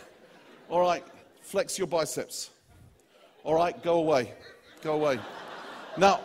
All 0.69 0.81
right, 0.81 1.03
flex 1.41 1.77
your 1.77 1.87
biceps. 1.87 2.51
All 3.43 3.55
right, 3.55 3.81
go 3.83 3.95
away. 3.95 4.33
Go 4.81 4.93
away. 4.93 5.19
Now, 5.97 6.21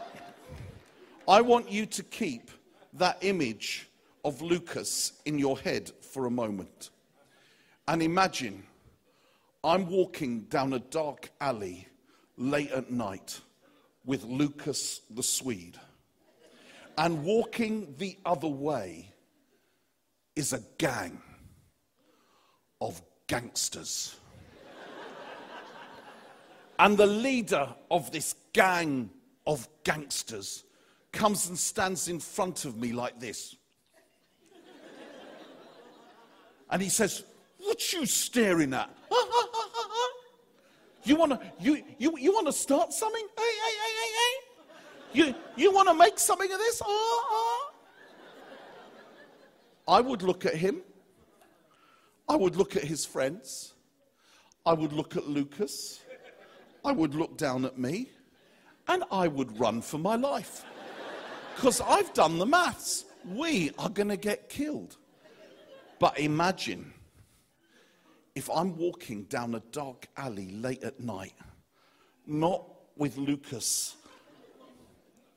I 1.26 1.40
want 1.40 1.71
you 1.71 1.85
to 1.87 2.02
keep 2.02 2.50
that 2.95 3.18
image 3.21 3.88
of 4.25 4.40
Lucas 4.40 5.12
in 5.26 5.38
your 5.38 5.59
head 5.59 5.90
for 6.00 6.26
a 6.26 6.30
moment. 6.30 6.90
And 7.87 8.02
imagine 8.02 8.62
I'm 9.64 9.88
walking 9.88 10.42
down 10.42 10.73
a 10.73 10.78
dark 10.78 11.30
alley 11.40 11.88
late 12.37 12.71
at 12.71 12.90
night 12.90 13.40
with 14.04 14.25
Lucas 14.25 15.02
the 15.11 15.23
Swede. 15.23 15.78
And 16.97 17.25
walking 17.25 17.95
the 17.99 18.16
other 18.25 18.49
way 18.49 19.12
is 20.35 20.52
a 20.52 20.62
gang 20.78 21.21
of 22.80 23.02
gangsters. 23.26 24.16
And 26.78 26.97
the 26.97 27.06
leader 27.06 27.68
of 27.90 28.11
this 28.12 28.35
gang 28.52 29.11
of 29.47 29.68
gangsters 29.85 30.64
comes 31.12 31.49
and 31.49 31.58
stands 31.58 32.08
in 32.08 32.20
front 32.20 32.64
of 32.64 32.76
me 32.76 32.92
like 32.92 33.18
this. 33.18 33.56
And 36.70 36.82
he 36.82 36.88
says, 36.88 37.25
What 37.58 37.92
you 37.92 38.06
staring 38.06 38.75
at? 38.75 38.90
You 41.04 41.16
want 41.16 41.32
to 41.32 41.40
you, 41.58 41.82
you, 41.97 42.18
you 42.18 42.32
want 42.32 42.47
to 42.47 42.52
start 42.52 42.92
something? 42.92 43.25
Hey, 43.37 43.42
hey, 43.42 43.75
hey, 43.82 43.94
hey, 44.00 44.12
hey. 44.18 44.49
You, 45.12 45.35
you 45.56 45.73
want 45.73 45.88
to 45.88 45.94
make 45.94 46.18
something 46.18 46.52
of 46.52 46.58
this? 46.58 46.82
Oh, 46.85 47.25
oh. 47.30 47.70
I 49.88 50.02
would 50.02 50.23
look 50.23 50.44
at 50.44 50.54
him. 50.54 50.82
I 52.28 52.37
would 52.37 52.56
look 52.56 52.76
at 52.76 52.85
his 52.85 53.06
friends. 53.06 53.73
I 54.66 54.75
would 54.75 54.92
look 54.92 55.16
at 55.16 55.26
Lucas. 55.26 56.00
I 56.85 56.92
would 56.92 57.14
look 57.14 57.37
down 57.37 57.64
at 57.64 57.78
me. 57.78 58.11
And 58.87 59.04
I 59.11 59.28
would 59.28 59.58
run 59.61 59.82
for 59.82 59.99
my 59.99 60.16
life. 60.16 60.64
Because 61.54 61.80
I've 61.80 62.12
done 62.14 62.38
the 62.38 62.47
maths. 62.47 63.04
We 63.26 63.73
are 63.78 63.90
going 63.90 64.08
to 64.08 64.16
get 64.16 64.49
killed. 64.49 64.97
But 65.99 66.18
imagine 66.18 66.94
if 68.35 68.49
I'm 68.49 68.76
walking 68.76 69.25
down 69.25 69.54
a 69.56 69.62
dark 69.73 70.06
alley 70.16 70.52
late 70.52 70.85
at 70.85 71.00
night, 71.00 71.35
not 72.26 72.64
with 72.97 73.16
Lucas, 73.16 73.97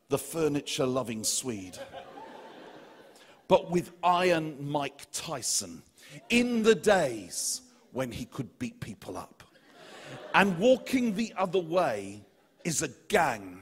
the 0.10 0.18
furniture 0.18 0.86
loving 0.86 1.24
Swede, 1.24 1.80
but 3.48 3.72
with 3.72 3.92
Iron 4.04 4.56
Mike 4.66 5.08
Tyson 5.12 5.82
in 6.30 6.64
the 6.64 6.76
days 6.76 7.62
when 7.92 8.12
he 8.12 8.26
could 8.26 8.60
beat 8.60 8.80
people 8.80 9.18
up. 9.18 9.44
And 10.34 10.58
walking 10.58 11.16
the 11.16 11.34
other 11.38 11.60
way 11.60 12.24
is 12.64 12.82
a 12.82 12.90
gang 13.08 13.60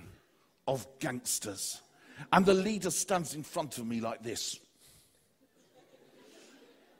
of 0.67 0.87
gangsters. 0.99 1.81
And 2.31 2.45
the 2.45 2.53
leader 2.53 2.91
stands 2.91 3.33
in 3.33 3.43
front 3.43 3.77
of 3.77 3.87
me 3.87 4.01
like 4.01 4.21
this. 4.23 4.59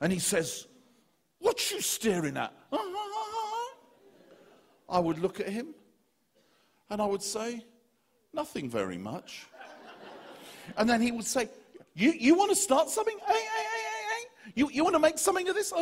And 0.02 0.14
he 0.14 0.20
says, 0.20 0.66
what 1.40 1.72
you 1.72 1.82
staring 1.82 2.38
at? 2.38 2.54
I 4.90 5.00
would 5.00 5.20
look 5.20 5.40
at 5.40 5.50
him 5.50 5.76
and 6.90 7.02
I 7.02 7.06
would 7.06 7.22
say, 7.22 7.64
Nothing 8.34 8.70
very 8.70 8.98
much. 8.98 9.48
And 10.78 10.88
then 10.88 11.02
he 11.02 11.12
would 11.12 11.26
say, 11.26 11.50
You, 11.96 12.12
you 12.12 12.36
want 12.36 12.52
to 12.52 12.56
start 12.56 12.90
something? 12.90 13.18
Hey, 13.26 13.34
hey, 13.34 13.40
hey, 13.40 13.66
hey, 13.70 14.06
hey. 14.46 14.52
You, 14.56 14.70
you 14.72 14.84
want 14.84 14.96
to 14.96 15.00
make 15.00 15.18
something 15.18 15.48
of 15.50 15.56
this? 15.56 15.74
Uh, 15.74 15.78
uh, 15.78 15.82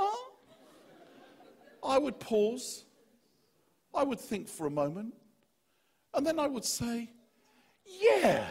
uh. 0.00 0.16
I 1.84 1.98
would 1.98 2.18
pause. 2.20 2.84
I 3.98 4.04
would 4.04 4.20
think 4.20 4.48
for 4.48 4.66
a 4.66 4.70
moment. 4.70 5.12
And 6.14 6.26
then 6.26 6.38
I 6.38 6.46
would 6.46 6.64
say, 6.64 7.10
Yeah, 7.84 8.46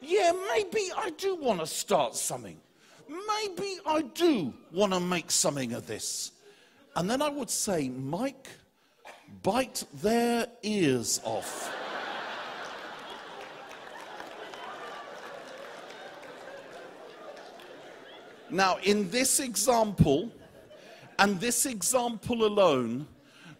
yeah, 0.00 0.32
maybe 0.52 0.90
I 0.96 1.10
do 1.10 1.34
want 1.34 1.60
to 1.60 1.66
start 1.66 2.14
something 2.14 2.60
maybe 3.08 3.78
I 3.86 4.02
do 4.02 4.52
want 4.72 4.92
to 4.92 5.00
make 5.00 5.30
something 5.30 5.72
of 5.72 5.86
this. 5.86 6.32
And 6.96 7.08
then 7.10 7.22
I 7.22 7.28
would 7.28 7.50
say, 7.50 7.88
Mike, 7.88 8.48
bite 9.42 9.84
their 9.94 10.46
ears 10.62 11.20
off. 11.24 11.74
now, 18.50 18.78
in 18.84 19.10
this 19.10 19.40
example, 19.40 20.30
and 21.18 21.40
this 21.40 21.66
example 21.66 22.44
alone, 22.44 23.06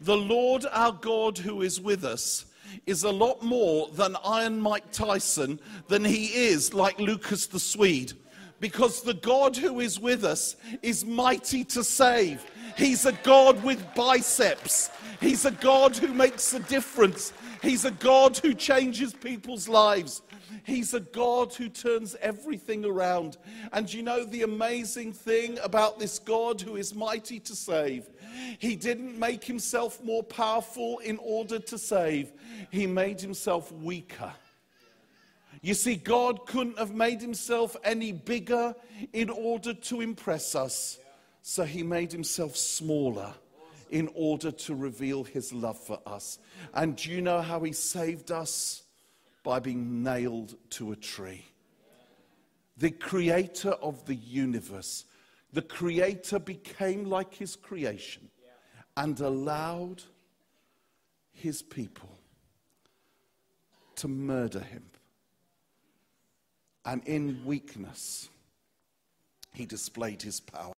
the 0.05 0.17
Lord 0.17 0.67
our 0.71 0.93
God 0.93 1.39
who 1.39 1.63
is 1.63 1.81
with 1.81 2.05
us 2.05 2.45
is 2.87 3.05
a 3.05 3.11
lot 3.11 3.43
more 3.43 3.89
than 3.89 4.17
Iron 4.25 4.61
Mike 4.61 4.91
Tyson 4.93 5.59
than 5.89 6.05
he 6.05 6.27
is 6.27 6.75
like 6.75 6.99
Lucas 6.99 7.47
the 7.47 7.59
Swede 7.59 8.13
because 8.61 9.01
the 9.01 9.15
God 9.15 9.57
who 9.57 9.81
is 9.81 9.99
with 9.99 10.25
us 10.25 10.57
is 10.83 11.05
mighty 11.07 11.65
to 11.65 11.83
save. 11.83 12.45
He's 12.77 13.07
a 13.07 13.13
God 13.13 13.63
with 13.65 13.83
biceps. 13.95 14.91
He's 15.21 15.47
a 15.47 15.51
God 15.51 15.97
who 15.97 16.13
makes 16.13 16.53
a 16.53 16.61
difference. 16.61 17.33
He's 17.63 17.87
a 17.87 17.91
God 17.91 18.37
who 18.37 18.53
changes 18.53 19.15
people's 19.15 19.69
lives. 19.69 20.21
He's 20.63 20.95
a 20.95 21.01
God 21.01 21.53
who 21.53 21.69
turns 21.69 22.15
everything 22.21 22.85
around. 22.85 23.37
And 23.73 23.93
you 23.93 24.03
know 24.03 24.25
the 24.25 24.43
amazing 24.43 25.13
thing 25.13 25.59
about 25.63 25.99
this 25.99 26.19
God 26.19 26.61
who 26.61 26.77
is 26.77 26.95
mighty 26.95 27.41
to 27.41 27.57
save? 27.57 28.09
He 28.59 28.77
didn't 28.77 29.19
make 29.19 29.45
himself 29.45 30.03
more 30.03 30.23
powerful 30.23 30.99
in 30.99 31.19
order 31.19 31.59
to 31.59 31.79
save, 31.79 32.33
he 32.71 32.87
made 32.87 33.21
himself 33.21 33.73
weaker 33.73 34.33
you 35.65 35.73
see, 35.73 35.97
God 35.97 36.47
couldn't 36.47 36.79
have 36.79 36.95
made 36.95 37.23
himself 37.23 37.75
any 37.85 38.13
bigger 38.13 38.75
in 39.15 39.31
order 39.31 39.73
to 39.73 40.03
impress 40.03 40.55
us. 40.55 40.99
So 41.41 41.65
he 41.65 41.83
made 41.83 42.13
himself 42.13 42.55
smaller 42.55 43.33
in 43.91 44.11
order 44.15 44.51
to 44.51 44.75
reveal 44.75 45.25
his 45.25 45.55
love 45.55 45.79
for 45.79 45.99
us. 46.05 46.39
And 46.75 46.97
do 46.97 47.11
you 47.11 47.23
know 47.23 47.41
how 47.41 47.61
he 47.61 47.73
saved 47.73 48.31
us? 48.31 48.83
By 49.45 49.61
being 49.61 50.03
nailed 50.03 50.57
to 50.71 50.91
a 50.91 50.97
tree. 50.97 51.45
The 52.77 52.91
creator 52.91 53.71
of 53.71 54.05
the 54.07 54.17
universe, 54.17 55.05
the 55.53 55.63
creator 55.63 56.41
became 56.41 57.05
like 57.05 57.33
his 57.35 57.55
creation 57.55 58.29
and 58.97 59.21
allowed 59.21 60.03
his 61.33 61.63
people 61.63 62.11
to 63.97 64.09
murder 64.09 64.61
him. 64.61 64.85
And 66.85 67.07
in 67.07 67.45
weakness, 67.45 68.29
he 69.53 69.67
displayed 69.67 70.23
his 70.23 70.41
power. 70.41 70.73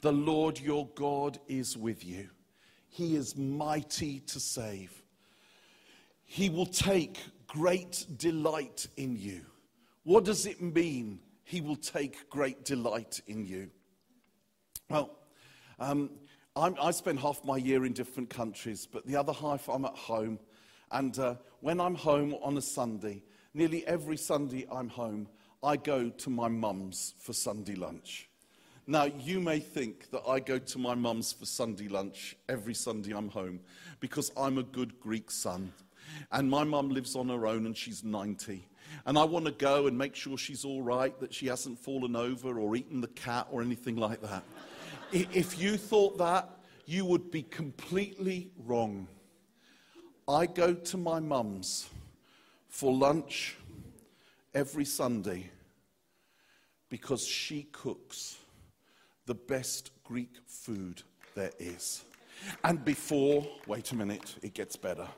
The 0.00 0.12
Lord 0.12 0.60
your 0.60 0.86
God 0.94 1.38
is 1.48 1.76
with 1.76 2.04
you. 2.04 2.28
He 2.88 3.16
is 3.16 3.36
mighty 3.36 4.20
to 4.20 4.38
save. 4.38 5.01
He 6.32 6.48
will 6.48 6.64
take 6.64 7.20
great 7.46 8.06
delight 8.16 8.86
in 8.96 9.18
you. 9.18 9.42
What 10.04 10.24
does 10.24 10.46
it 10.46 10.62
mean? 10.62 11.20
He 11.44 11.60
will 11.60 11.76
take 11.76 12.30
great 12.30 12.64
delight 12.64 13.20
in 13.26 13.44
you. 13.44 13.70
Well, 14.88 15.10
um, 15.78 16.08
i 16.56 16.90
spend 16.90 17.18
half 17.18 17.44
my 17.44 17.58
year 17.58 17.84
in 17.84 17.92
different 17.92 18.30
countries, 18.30 18.88
but 18.90 19.06
the 19.06 19.14
other 19.14 19.34
half 19.34 19.68
I'm 19.68 19.84
at 19.84 19.94
home. 19.94 20.38
And 20.90 21.18
uh, 21.18 21.34
when 21.60 21.78
I'm 21.78 21.96
home 21.96 22.34
on 22.42 22.56
a 22.56 22.62
Sunday, 22.62 23.24
nearly 23.52 23.86
every 23.86 24.16
Sunday 24.16 24.66
I'm 24.72 24.88
home, 24.88 25.28
I 25.62 25.76
go 25.76 26.08
to 26.08 26.30
my 26.30 26.48
mum's 26.48 27.12
for 27.18 27.34
Sunday 27.34 27.74
lunch. 27.74 28.30
Now, 28.86 29.04
you 29.04 29.38
may 29.38 29.60
think 29.60 30.10
that 30.12 30.22
I 30.26 30.40
go 30.40 30.58
to 30.58 30.78
my 30.78 30.94
mum's 30.94 31.34
for 31.34 31.44
Sunday 31.44 31.88
lunch 31.88 32.36
every 32.48 32.72
Sunday 32.72 33.12
I'm 33.12 33.28
home 33.28 33.60
because 34.00 34.32
I'm 34.34 34.56
a 34.56 34.62
good 34.62 34.98
Greek 34.98 35.30
son. 35.30 35.74
And 36.30 36.50
my 36.50 36.64
mum 36.64 36.90
lives 36.90 37.16
on 37.16 37.28
her 37.28 37.46
own 37.46 37.66
and 37.66 37.76
she's 37.76 38.04
90. 38.04 38.66
And 39.06 39.18
I 39.18 39.24
want 39.24 39.46
to 39.46 39.52
go 39.52 39.86
and 39.86 39.96
make 39.96 40.14
sure 40.14 40.36
she's 40.36 40.64
all 40.64 40.82
right, 40.82 41.18
that 41.20 41.32
she 41.32 41.46
hasn't 41.46 41.78
fallen 41.78 42.16
over 42.16 42.58
or 42.58 42.76
eaten 42.76 43.00
the 43.00 43.08
cat 43.08 43.46
or 43.50 43.62
anything 43.62 43.96
like 43.96 44.20
that. 44.22 44.44
if 45.12 45.58
you 45.60 45.76
thought 45.76 46.18
that, 46.18 46.48
you 46.86 47.04
would 47.04 47.30
be 47.30 47.42
completely 47.42 48.50
wrong. 48.64 49.06
I 50.28 50.46
go 50.46 50.74
to 50.74 50.96
my 50.96 51.20
mum's 51.20 51.88
for 52.68 52.92
lunch 52.92 53.56
every 54.54 54.84
Sunday 54.84 55.50
because 56.88 57.26
she 57.26 57.64
cooks 57.72 58.36
the 59.26 59.34
best 59.34 59.90
Greek 60.04 60.36
food 60.46 61.02
there 61.34 61.52
is. 61.58 62.04
And 62.64 62.84
before, 62.84 63.46
wait 63.66 63.92
a 63.92 63.94
minute, 63.94 64.34
it 64.42 64.54
gets 64.54 64.76
better. 64.76 65.08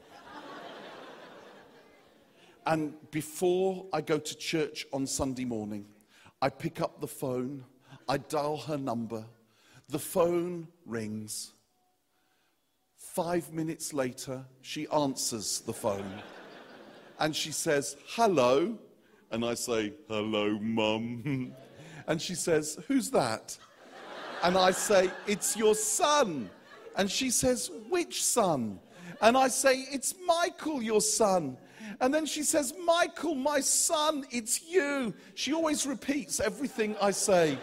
And 2.66 2.94
before 3.10 3.86
I 3.92 4.00
go 4.00 4.18
to 4.18 4.36
church 4.36 4.86
on 4.92 5.06
Sunday 5.06 5.44
morning, 5.44 5.86
I 6.40 6.48
pick 6.48 6.80
up 6.80 7.00
the 7.00 7.08
phone, 7.08 7.64
I 8.08 8.18
dial 8.18 8.56
her 8.56 8.78
number, 8.78 9.24
the 9.88 9.98
phone 9.98 10.68
rings. 10.86 11.52
Five 12.96 13.52
minutes 13.52 13.92
later, 13.92 14.44
she 14.60 14.88
answers 14.88 15.60
the 15.60 15.72
phone 15.72 16.10
and 17.18 17.34
she 17.34 17.52
says, 17.52 17.96
Hello. 18.08 18.78
And 19.30 19.44
I 19.44 19.54
say, 19.54 19.92
Hello, 20.08 20.58
Mum. 20.60 21.52
and 22.06 22.20
she 22.20 22.34
says, 22.34 22.78
Who's 22.88 23.10
that? 23.10 23.56
And 24.42 24.56
I 24.56 24.70
say, 24.70 25.10
It's 25.26 25.56
your 25.56 25.74
son. 25.74 26.50
And 26.96 27.10
she 27.10 27.30
says, 27.30 27.70
Which 27.88 28.24
son? 28.24 28.78
And 29.20 29.36
I 29.36 29.48
say, 29.48 29.86
It's 29.90 30.14
Michael, 30.26 30.82
your 30.82 31.00
son. 31.00 31.56
And 32.00 32.12
then 32.12 32.26
she 32.26 32.42
says, 32.42 32.74
Michael, 32.84 33.34
my 33.34 33.60
son, 33.60 34.24
it's 34.30 34.62
you. 34.68 35.14
She 35.34 35.52
always 35.52 35.86
repeats 35.86 36.40
everything 36.40 36.96
I 37.00 37.10
say. 37.10 37.58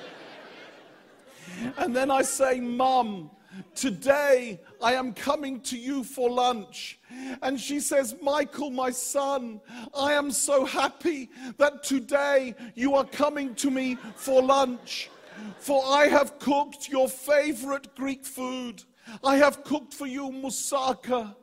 And 1.77 1.95
then 1.95 2.09
I 2.09 2.21
say, 2.21 2.59
Mum, 2.59 3.29
Today 3.75 4.61
I 4.81 4.93
am 4.93 5.13
coming 5.13 5.59
to 5.61 5.77
you 5.77 6.03
for 6.03 6.29
lunch. 6.29 6.99
And 7.41 7.59
she 7.59 7.79
says, 7.79 8.15
Michael, 8.21 8.71
my 8.71 8.91
son, 8.91 9.59
I 9.93 10.13
am 10.13 10.31
so 10.31 10.65
happy 10.65 11.29
that 11.57 11.83
today 11.83 12.55
you 12.75 12.95
are 12.95 13.03
coming 13.03 13.53
to 13.55 13.69
me 13.69 13.97
for 14.15 14.41
lunch. 14.41 15.09
For 15.57 15.83
I 15.85 16.07
have 16.07 16.39
cooked 16.39 16.89
your 16.89 17.09
favorite 17.09 17.93
Greek 17.95 18.25
food. 18.25 18.83
I 19.23 19.37
have 19.37 19.63
cooked 19.63 19.93
for 19.93 20.07
you 20.07 20.29
moussaka. 20.29 21.35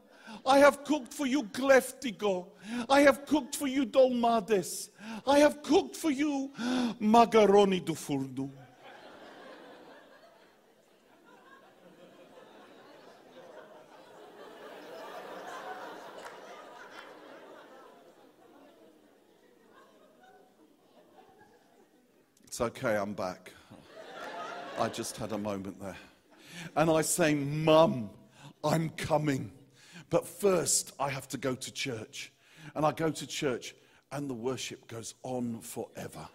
I 0.49 0.59
have 0.61 0.83
cooked 0.83 1.13
for 1.13 1.27
you 1.27 1.43
kleftiko. 1.43 2.47
I 2.89 3.03
have 3.03 3.27
cooked 3.27 3.55
for 3.55 3.67
you 3.67 3.85
dolmades. 3.85 4.89
I 5.27 5.41
have 5.41 5.63
cooked 5.63 5.95
for 5.95 6.11
you 6.11 6.51
macaroni 6.99 7.81
do 7.81 7.95
forno. 7.95 8.51
It's 22.47 22.61
okay, 22.63 22.97
I'm 22.97 23.13
back. 23.13 23.53
I 24.79 24.89
just 24.89 25.19
had 25.19 25.33
a 25.33 25.39
moment 25.39 25.79
there. 25.79 25.97
And 26.75 26.91
I 26.91 27.03
say, 27.03 27.35
Mum, 27.35 28.09
I'm 28.65 28.89
coming. 28.91 29.53
But 30.11 30.27
first, 30.27 30.93
I 30.99 31.11
have 31.11 31.29
to 31.29 31.39
go 31.39 31.55
to 31.55 31.73
church. 31.73 32.33
And 32.75 32.85
I 32.85 32.93
go 32.93 33.11
to 33.11 33.27
church, 33.27 33.75
and 34.13 34.29
the 34.29 34.35
worship 34.35 34.87
goes 34.89 35.15
on 35.23 35.61
forever. 35.61 36.27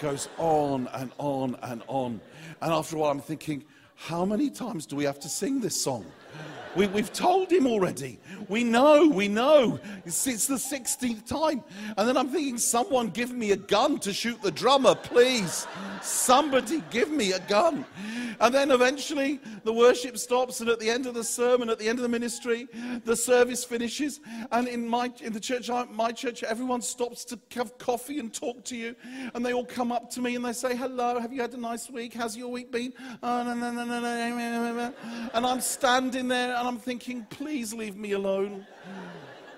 Goes 0.00 0.28
on 0.38 0.88
and 0.94 1.12
on 1.18 1.56
and 1.62 1.82
on. 1.86 2.20
And 2.60 2.72
after 2.72 2.96
a 2.96 2.98
while, 2.98 3.10
I'm 3.10 3.20
thinking, 3.20 3.64
how 3.94 4.24
many 4.24 4.50
times 4.50 4.86
do 4.86 4.96
we 4.96 5.04
have 5.04 5.20
to 5.20 5.28
sing 5.28 5.60
this 5.60 5.80
song? 5.80 6.04
We, 6.74 6.86
have 6.86 7.12
told 7.12 7.50
him 7.50 7.66
already. 7.66 8.18
We 8.48 8.64
know, 8.64 9.08
we 9.08 9.28
know. 9.28 9.78
It's, 10.04 10.26
it's, 10.26 10.46
the 10.46 10.54
16th 10.54 11.26
time. 11.26 11.62
And 11.96 12.08
then 12.08 12.16
I'm 12.16 12.28
thinking, 12.28 12.58
someone 12.58 13.08
give 13.10 13.32
me 13.32 13.52
a 13.52 13.56
gun 13.56 13.98
to 14.00 14.12
shoot 14.12 14.40
the 14.42 14.50
drummer, 14.50 14.94
please. 14.94 15.66
Somebody 16.00 16.82
give 16.90 17.10
me 17.10 17.32
a 17.32 17.40
gun. 17.40 17.84
And 18.40 18.54
then 18.54 18.70
eventually 18.70 19.40
the 19.64 19.72
worship 19.72 20.18
stops, 20.18 20.60
and 20.60 20.68
at 20.68 20.80
the 20.80 20.90
end 20.90 21.06
of 21.06 21.14
the 21.14 21.22
sermon, 21.24 21.70
at 21.70 21.78
the 21.78 21.88
end 21.88 21.98
of 21.98 22.02
the 22.02 22.08
ministry, 22.08 22.68
the 23.04 23.14
service 23.14 23.64
finishes. 23.64 24.20
And 24.50 24.66
in 24.66 24.88
my 24.88 25.12
in 25.20 25.32
the 25.32 25.40
church, 25.40 25.70
my 25.90 26.10
church, 26.10 26.42
everyone 26.42 26.82
stops 26.82 27.24
to 27.26 27.38
have 27.54 27.78
coffee 27.78 28.18
and 28.18 28.32
talk 28.32 28.64
to 28.64 28.76
you. 28.76 28.96
And 29.34 29.44
they 29.44 29.52
all 29.52 29.64
come 29.64 29.92
up 29.92 30.10
to 30.10 30.20
me 30.20 30.34
and 30.36 30.44
they 30.44 30.52
say, 30.52 30.74
Hello, 30.74 31.20
have 31.20 31.32
you 31.32 31.40
had 31.40 31.52
a 31.54 31.60
nice 31.60 31.90
week? 31.90 32.14
How's 32.14 32.36
your 32.36 32.48
week 32.48 32.72
been? 32.72 32.92
And 33.22 33.64
I'm 35.34 35.60
standing 35.60 36.28
there 36.28 36.56
and 36.62 36.68
I'm 36.68 36.78
thinking, 36.78 37.26
please 37.28 37.74
leave 37.74 37.96
me 37.96 38.12
alone. 38.12 38.64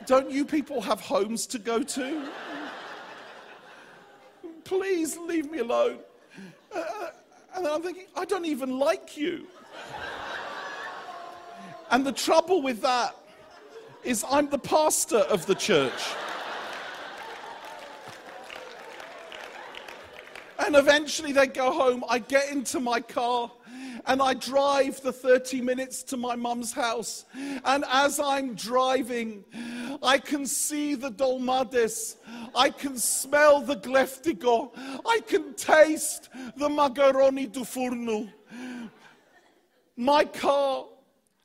Don't 0.07 0.31
you 0.31 0.43
people 0.43 0.81
have 0.81 1.03
homes 1.03 1.45
to 1.49 1.59
go 1.59 1.83
to? 1.83 2.29
Please 4.65 5.19
leave 5.19 5.51
me 5.51 5.59
alone. 5.59 5.99
Uh, 6.75 7.09
and 7.55 7.67
then 7.67 7.73
I'm 7.75 7.83
thinking, 7.83 8.07
I 8.17 8.25
don't 8.25 8.47
even 8.47 8.79
like 8.79 9.19
you. 9.19 9.47
And 11.91 12.07
the 12.07 12.13
trouble 12.13 12.63
with 12.63 12.81
that 12.81 13.15
is 14.03 14.25
I'm 14.31 14.49
the 14.49 14.59
pastor 14.59 15.19
of 15.19 15.45
the 15.45 15.55
church. 15.55 16.03
And 20.59 20.75
eventually 20.75 21.33
they 21.33 21.49
go 21.49 21.71
home. 21.71 22.03
I 22.09 22.19
get 22.19 22.51
into 22.51 22.81
my 22.81 23.01
car 23.01 23.51
and 24.07 24.21
I 24.21 24.35
drive 24.35 25.01
the 25.01 25.13
30 25.13 25.61
minutes 25.61 26.03
to 26.05 26.17
my 26.17 26.37
mum's 26.37 26.73
house. 26.73 27.25
And 27.65 27.85
as 27.91 28.21
I'm 28.21 28.55
driving, 28.55 29.45
I 30.03 30.19
can 30.19 30.47
see 30.47 30.95
the 30.95 31.11
dolmades. 31.11 32.17
I 32.55 32.71
can 32.71 32.99
smell 32.99 33.61
the 33.61 33.77
kleftiko. 33.77 34.71
I 35.07 35.21
can 35.27 35.55
taste 35.55 36.29
the 36.57 36.69
macaroni 36.69 37.47
do 37.47 37.65
forno. 37.65 38.29
My 39.97 40.25
car 40.25 40.87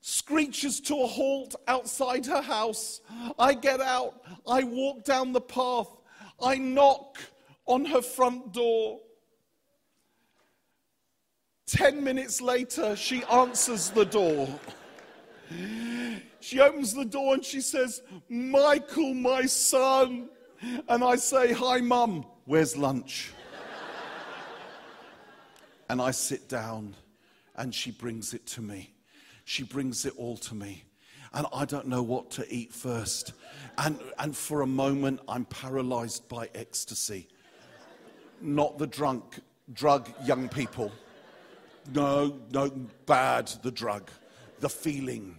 screeches 0.02 0.80
to 0.82 0.96
a 0.96 1.08
halt 1.08 1.56
outside 1.68 2.26
her 2.26 2.42
house. 2.42 3.02
I 3.38 3.54
get 3.54 3.80
out. 3.80 4.22
I 4.48 4.64
walk 4.64 5.04
down 5.04 5.32
the 5.34 5.42
path. 5.42 5.90
I 6.42 6.56
knock 6.56 7.18
on 7.66 7.86
her 7.86 8.02
front 8.02 8.54
door. 8.54 9.00
Ten 11.70 12.04
minutes 12.04 12.42
later, 12.42 12.96
she 12.96 13.24
answers 13.26 13.92
the 13.92 14.04
door. 14.04 14.50
She 16.40 16.60
opens 16.60 16.96
the 16.96 17.06
door 17.06 17.36
and 17.36 17.46
she 17.46 17.62
says, 17.62 18.02
Michael, 18.28 19.14
my 19.14 19.46
son. 19.46 20.30
And 20.88 21.04
I 21.04 21.16
say, 21.16 21.54
Hi, 21.54 21.80
mum, 21.80 22.26
where's 22.46 22.76
lunch? 22.76 23.32
and 25.90 26.02
I 26.02 26.10
sit 26.10 26.50
down 26.50 26.96
and 27.56 27.74
she 27.74 27.92
brings 27.92 28.34
it 28.34 28.48
to 28.48 28.62
me. 28.62 28.92
she 29.46 29.62
brings 29.62 30.06
it 30.06 30.14
all 30.18 30.38
to 30.38 30.56
me. 30.56 30.84
And 31.34 31.46
I 31.54 31.66
don't 31.66 31.88
know 31.88 32.02
what 32.02 32.32
to 32.32 32.52
eat 32.52 32.74
first. 32.74 33.34
And, 33.78 34.00
and 34.18 34.36
for 34.36 34.62
a 34.62 34.68
moment, 34.68 35.20
I'm 35.28 35.46
paralyzed 35.46 36.28
by 36.30 36.50
ecstasy. 36.56 37.28
Not 38.42 38.80
the 38.80 38.88
drunk, 38.88 39.40
drug 39.72 40.10
young 40.26 40.50
people. 40.50 40.92
No, 41.94 42.40
no, 42.52 42.70
bad, 43.06 43.48
the 43.64 43.72
drug, 43.72 44.12
the 44.60 44.70
feeling. 44.70 45.38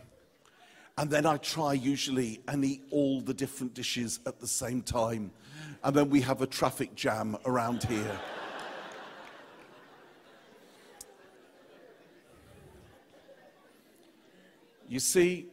And 0.98 1.08
then 1.08 1.24
I 1.24 1.36
try 1.36 1.74
usually 1.74 2.42
and 2.48 2.64
eat 2.64 2.82
all 2.90 3.20
the 3.20 3.32
different 3.32 3.74
dishes 3.74 4.20
at 4.26 4.40
the 4.40 4.46
same 4.46 4.82
time. 4.82 5.30
And 5.82 5.94
then 5.94 6.10
we 6.10 6.20
have 6.22 6.42
a 6.42 6.46
traffic 6.46 6.94
jam 6.94 7.36
around 7.46 7.84
here. 7.84 8.20
You 14.88 14.98
see, 14.98 15.46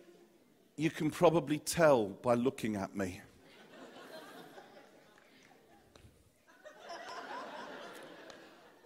you 0.78 0.90
can 0.90 1.12
probably 1.12 1.60
tell 1.60 2.08
by 2.08 2.34
looking 2.34 2.76
at 2.76 2.96
me. 2.96 3.22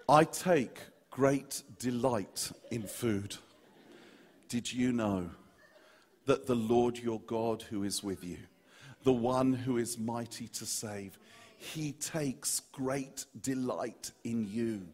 I 0.09 0.25
take 0.25 0.81
great 1.11 1.61
delight 1.77 2.51
in 2.71 2.83
food. 2.83 3.35
Did 4.47 4.71
you 4.71 4.93
know 4.93 5.29
that 6.25 6.47
the 6.47 6.55
Lord 6.55 6.97
your 6.97 7.19
God, 7.21 7.61
who 7.63 7.83
is 7.83 8.01
with 8.01 8.23
you, 8.23 8.37
the 9.03 9.11
one 9.11 9.51
who 9.51 9.77
is 9.77 9.97
mighty 9.97 10.47
to 10.47 10.65
save, 10.65 11.19
he 11.57 11.91
takes 11.91 12.61
great 12.71 13.25
delight 13.41 14.11
in 14.23 14.47
you? 14.49 14.87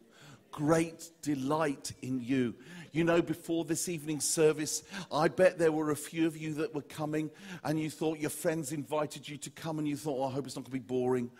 Great 0.50 1.10
delight 1.22 1.92
in 2.02 2.20
you. 2.20 2.54
You 2.92 3.04
know, 3.04 3.20
before 3.20 3.64
this 3.64 3.88
evening 3.88 4.18
service, 4.20 4.82
I 5.12 5.28
bet 5.28 5.58
there 5.58 5.70
were 5.70 5.90
a 5.90 5.96
few 5.96 6.26
of 6.26 6.36
you 6.36 6.54
that 6.54 6.74
were 6.74 6.82
coming 6.82 7.30
and 7.62 7.78
you 7.78 7.90
thought 7.90 8.18
your 8.18 8.30
friends 8.30 8.72
invited 8.72 9.28
you 9.28 9.36
to 9.38 9.50
come 9.50 9.78
and 9.78 9.86
you 9.86 9.96
thought, 9.96 10.18
oh, 10.18 10.28
I 10.28 10.32
hope 10.32 10.46
it's 10.46 10.56
not 10.56 10.62
going 10.62 10.72
to 10.72 10.84
be 10.84 10.94
boring. 10.94 11.30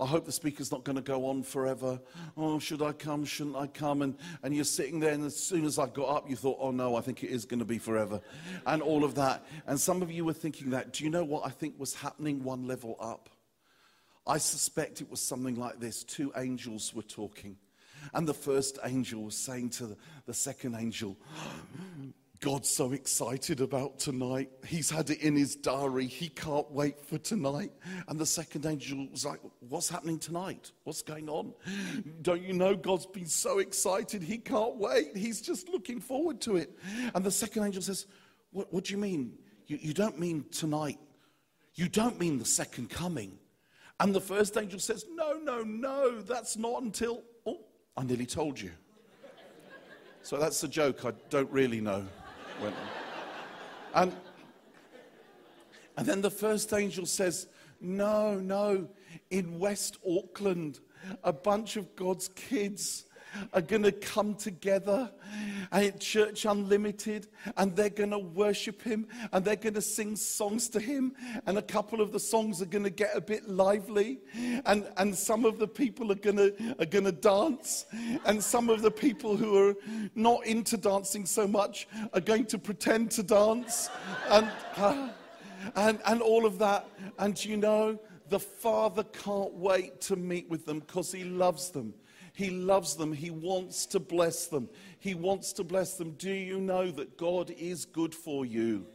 I 0.00 0.06
hope 0.06 0.26
the 0.26 0.32
speaker's 0.32 0.72
not 0.72 0.84
going 0.84 0.96
to 0.96 1.02
go 1.02 1.26
on 1.26 1.44
forever. 1.44 2.00
Oh, 2.36 2.58
should 2.58 2.82
I 2.82 2.92
come? 2.92 3.24
Shouldn't 3.24 3.56
I 3.56 3.68
come? 3.68 4.02
And, 4.02 4.16
and 4.42 4.54
you're 4.54 4.64
sitting 4.64 4.98
there, 5.00 5.12
and 5.12 5.24
as 5.24 5.36
soon 5.36 5.64
as 5.64 5.78
I 5.78 5.86
got 5.86 6.08
up, 6.08 6.28
you 6.28 6.36
thought, 6.36 6.58
oh, 6.60 6.72
no, 6.72 6.96
I 6.96 7.00
think 7.00 7.22
it 7.22 7.30
is 7.30 7.44
going 7.44 7.60
to 7.60 7.64
be 7.64 7.78
forever. 7.78 8.20
And 8.66 8.82
all 8.82 9.04
of 9.04 9.14
that. 9.14 9.46
And 9.66 9.80
some 9.80 10.02
of 10.02 10.10
you 10.10 10.24
were 10.24 10.32
thinking 10.32 10.70
that. 10.70 10.92
Do 10.92 11.04
you 11.04 11.10
know 11.10 11.24
what 11.24 11.46
I 11.46 11.50
think 11.50 11.78
was 11.78 11.94
happening 11.94 12.42
one 12.42 12.66
level 12.66 12.96
up? 13.00 13.30
I 14.26 14.38
suspect 14.38 15.00
it 15.00 15.10
was 15.10 15.20
something 15.20 15.54
like 15.54 15.80
this. 15.80 16.04
Two 16.04 16.32
angels 16.36 16.92
were 16.92 17.02
talking. 17.02 17.56
And 18.14 18.26
the 18.26 18.34
first 18.34 18.78
angel 18.84 19.22
was 19.24 19.36
saying 19.36 19.70
to 19.70 19.96
the, 20.26 20.34
second 20.34 20.74
angel, 20.74 21.16
God's 22.40 22.68
so 22.68 22.92
excited 22.92 23.60
about 23.60 23.98
tonight. 23.98 24.50
He's 24.64 24.90
had 24.90 25.10
it 25.10 25.20
in 25.22 25.34
his 25.34 25.56
diary. 25.56 26.06
He 26.06 26.28
can't 26.28 26.70
wait 26.70 27.00
for 27.00 27.18
tonight. 27.18 27.72
And 28.06 28.18
the 28.18 28.26
second 28.26 28.64
angel 28.64 29.08
was 29.10 29.24
like, 29.24 29.40
What's 29.60 29.88
happening 29.88 30.18
tonight? 30.18 30.70
What's 30.84 31.02
going 31.02 31.28
on? 31.28 31.52
Don't 32.22 32.42
you 32.42 32.52
know 32.52 32.76
God's 32.76 33.06
been 33.06 33.26
so 33.26 33.58
excited? 33.58 34.22
He 34.22 34.38
can't 34.38 34.76
wait. 34.76 35.16
He's 35.16 35.40
just 35.40 35.68
looking 35.68 36.00
forward 36.00 36.40
to 36.42 36.56
it. 36.56 36.78
And 37.14 37.24
the 37.24 37.30
second 37.30 37.64
angel 37.64 37.82
says, 37.82 38.06
What, 38.52 38.72
what 38.72 38.84
do 38.84 38.92
you 38.92 38.98
mean? 38.98 39.32
You, 39.66 39.78
you 39.80 39.92
don't 39.92 40.18
mean 40.18 40.44
tonight. 40.52 40.98
You 41.74 41.88
don't 41.88 42.20
mean 42.20 42.38
the 42.38 42.44
second 42.44 42.88
coming. 42.90 43.38
And 44.00 44.14
the 44.14 44.20
first 44.20 44.56
angel 44.56 44.78
says, 44.78 45.06
No, 45.10 45.32
no, 45.32 45.62
no. 45.62 46.20
That's 46.20 46.56
not 46.56 46.82
until 46.82 47.24
I 47.98 48.04
nearly 48.04 48.26
told 48.26 48.60
you. 48.60 48.70
So 50.22 50.36
that's 50.38 50.62
a 50.62 50.68
joke 50.68 51.04
I 51.04 51.10
don't 51.30 51.50
really 51.50 51.80
know. 51.80 52.06
And, 53.92 54.14
and 55.96 56.06
then 56.06 56.22
the 56.22 56.30
first 56.30 56.72
angel 56.72 57.06
says, 57.06 57.48
No, 57.80 58.38
no, 58.38 58.86
in 59.32 59.58
West 59.58 59.98
Auckland, 60.08 60.78
a 61.24 61.32
bunch 61.32 61.76
of 61.76 61.96
God's 61.96 62.28
kids 62.28 63.06
are 63.52 63.60
going 63.60 63.82
to 63.82 63.92
come 63.92 64.34
together 64.34 65.10
at 65.72 66.00
Church 66.00 66.44
Unlimited 66.44 67.28
and 67.56 67.74
they're 67.76 67.90
going 67.90 68.10
to 68.10 68.18
worship 68.18 68.82
Him 68.82 69.06
and 69.32 69.44
they're 69.44 69.56
going 69.56 69.74
to 69.74 69.82
sing 69.82 70.16
songs 70.16 70.68
to 70.70 70.80
Him. 70.80 71.14
And 71.46 71.58
a 71.58 71.62
couple 71.62 72.00
of 72.00 72.12
the 72.12 72.20
songs 72.20 72.62
are 72.62 72.66
going 72.66 72.84
to 72.84 72.90
get 72.90 73.16
a 73.16 73.20
bit 73.20 73.48
lively. 73.48 74.18
And, 74.64 74.88
and 74.96 75.14
some 75.14 75.44
of 75.44 75.58
the 75.58 75.68
people 75.68 76.10
are 76.12 76.16
going 76.16 76.36
to, 76.36 76.76
are 76.78 76.86
going 76.86 77.04
to 77.04 77.12
dance. 77.12 77.86
And 78.24 78.42
some 78.42 78.68
of 78.70 78.82
the 78.82 78.90
people 78.90 79.36
who 79.36 79.56
are 79.68 79.74
not 80.14 80.46
into 80.46 80.76
dancing 80.76 81.26
so 81.26 81.46
much 81.46 81.88
are 82.12 82.20
going 82.20 82.46
to 82.46 82.58
pretend 82.58 83.10
to 83.12 83.22
dance. 83.22 83.90
And, 84.30 84.50
uh, 84.76 85.08
and, 85.76 85.98
and 86.06 86.22
all 86.22 86.46
of 86.46 86.58
that. 86.58 86.88
And 87.18 87.42
you 87.44 87.56
know, 87.56 87.98
the 88.28 88.40
Father 88.40 89.04
can't 89.04 89.54
wait 89.54 90.00
to 90.02 90.16
meet 90.16 90.48
with 90.48 90.66
them 90.66 90.80
because 90.80 91.12
He 91.12 91.24
loves 91.24 91.70
them. 91.70 91.94
He 92.38 92.50
loves 92.50 92.94
them. 92.94 93.12
He 93.12 93.30
wants 93.30 93.84
to 93.86 93.98
bless 93.98 94.46
them. 94.46 94.68
He 95.00 95.12
wants 95.12 95.52
to 95.54 95.64
bless 95.64 95.94
them. 95.94 96.12
Do 96.12 96.30
you 96.30 96.60
know 96.60 96.88
that 96.92 97.18
God 97.18 97.50
is 97.58 97.84
good 97.84 98.14
for 98.14 98.46
you? 98.46 98.86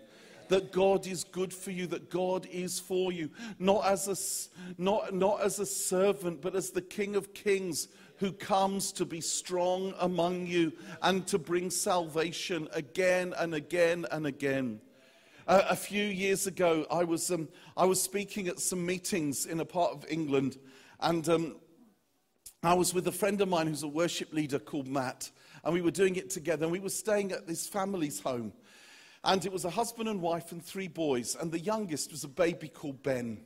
That 0.48 0.72
God 0.72 1.06
is 1.06 1.26
good 1.26 1.54
for 1.54 1.72
you, 1.72 1.86
that 1.88 2.10
God 2.10 2.48
is 2.50 2.80
for 2.80 3.12
you, 3.12 3.30
not 3.60 3.86
as 3.86 4.08
a, 4.08 4.82
not, 4.82 5.14
not 5.14 5.42
as 5.42 5.60
a 5.60 5.66
servant, 5.66 6.42
but 6.42 6.56
as 6.56 6.70
the 6.70 6.82
King 6.82 7.18
of 7.18 7.34
Kings 7.34 7.90
who 8.16 8.32
comes 8.32 8.94
to 8.94 9.04
be 9.04 9.20
strong 9.20 9.94
among 10.00 10.48
you 10.48 10.72
and 11.02 11.28
to 11.28 11.38
bring 11.38 11.70
salvation 11.70 12.70
again 12.72 13.34
and 13.38 13.54
again 13.54 14.06
and 14.10 14.26
again. 14.26 14.80
Uh, 15.48 15.64
a 15.70 15.76
few 15.76 16.06
years 16.06 16.48
ago, 16.48 16.86
I 16.90 17.04
was, 17.04 17.30
um, 17.30 17.50
I 17.76 17.84
was 17.84 18.02
speaking 18.02 18.48
at 18.48 18.62
some 18.62 18.86
meetings 18.86 19.46
in 19.46 19.60
a 19.60 19.66
part 19.66 19.92
of 19.92 20.06
England, 20.10 20.58
and 21.02 21.28
um, 21.28 21.56
I 22.66 22.74
was 22.76 22.94
with 22.94 23.06
a 23.08 23.12
friend 23.12 23.42
of 23.42 23.50
mine 23.50 23.68
who's 23.68 23.84
a 23.84 23.90
worship 23.90 24.32
leader 24.32 24.58
called 24.58 24.88
Matt, 24.88 25.30
and 25.66 25.74
we 25.74 25.82
were 25.82 25.92
doing 25.92 26.16
it 26.16 26.30
together. 26.30 26.64
And 26.64 26.72
we 26.72 26.80
were 26.80 26.88
staying 26.88 27.34
at 27.34 27.46
this 27.46 27.68
family's 27.68 28.22
home. 28.22 28.54
And 29.26 29.46
it 29.46 29.52
was 29.52 29.66
a 29.66 29.70
husband 29.70 30.08
and 30.08 30.22
wife 30.22 30.54
and 30.54 30.64
three 30.64 30.88
boys. 30.88 31.36
And 31.36 31.52
the 31.52 31.60
youngest 31.60 32.12
was 32.12 32.24
a 32.24 32.30
baby 32.30 32.70
called 32.70 33.04
Ben. 33.04 33.42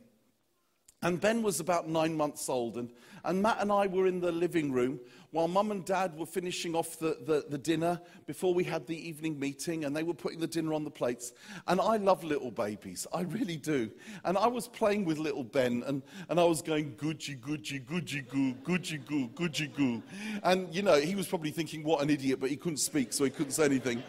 And 1.02 1.20
Ben 1.20 1.42
was 1.42 1.60
about 1.60 1.88
nine 1.88 2.16
months 2.16 2.48
old. 2.48 2.76
And, 2.76 2.90
and 3.24 3.40
Matt 3.40 3.58
and 3.60 3.70
I 3.70 3.86
were 3.86 4.08
in 4.08 4.20
the 4.20 4.32
living 4.32 4.72
room 4.72 4.98
while 5.30 5.46
mum 5.46 5.70
and 5.70 5.84
dad 5.84 6.16
were 6.16 6.26
finishing 6.26 6.74
off 6.74 6.98
the, 6.98 7.18
the, 7.24 7.44
the, 7.50 7.58
dinner 7.58 8.00
before 8.26 8.54
we 8.54 8.64
had 8.64 8.86
the 8.86 9.08
evening 9.08 9.38
meeting. 9.38 9.84
And 9.84 9.94
they 9.94 10.02
were 10.02 10.14
putting 10.14 10.40
the 10.40 10.46
dinner 10.48 10.72
on 10.74 10.82
the 10.82 10.90
plates. 10.90 11.34
And 11.68 11.80
I 11.80 11.98
love 11.98 12.24
little 12.24 12.50
babies. 12.50 13.06
I 13.12 13.20
really 13.22 13.56
do. 13.56 13.90
And 14.24 14.36
I 14.36 14.48
was 14.48 14.66
playing 14.66 15.04
with 15.04 15.18
little 15.18 15.44
Ben. 15.44 15.84
And, 15.86 16.02
and 16.30 16.40
I 16.40 16.44
was 16.44 16.62
going, 16.62 16.96
Gucci, 16.96 17.38
Gucci, 17.38 17.84
Gucci, 17.84 18.26
goo, 18.28 18.54
Gucci, 18.64 19.04
goo, 19.06 19.28
Gucci, 19.28 19.72
goo. 19.72 20.02
And, 20.42 20.74
you 20.74 20.82
know, 20.82 20.98
he 20.98 21.14
was 21.14 21.28
probably 21.28 21.50
thinking, 21.52 21.84
what 21.84 22.02
an 22.02 22.10
idiot. 22.10 22.40
But 22.40 22.50
he 22.50 22.56
couldn't 22.56 22.78
speak, 22.78 23.12
so 23.12 23.22
he 23.22 23.30
couldn't 23.30 23.52
say 23.52 23.66
anything. 23.66 24.02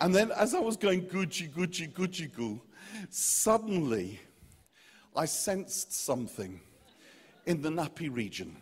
And 0.00 0.14
then 0.14 0.30
as 0.32 0.54
I 0.54 0.60
was 0.60 0.76
going, 0.76 1.06
Gucci, 1.06 1.50
Gucci, 1.50 1.90
Gucci, 1.90 2.30
goo, 2.30 2.60
suddenly 3.08 4.20
I 5.16 5.26
sensed 5.26 5.92
something 5.92 6.60
in 7.46 7.62
the 7.62 7.68
nappy 7.68 8.14
region. 8.14 8.56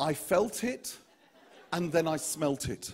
I 0.00 0.14
felt 0.14 0.64
it 0.64 0.96
and 1.72 1.90
then 1.90 2.06
I 2.06 2.16
smelt 2.16 2.68
it. 2.68 2.92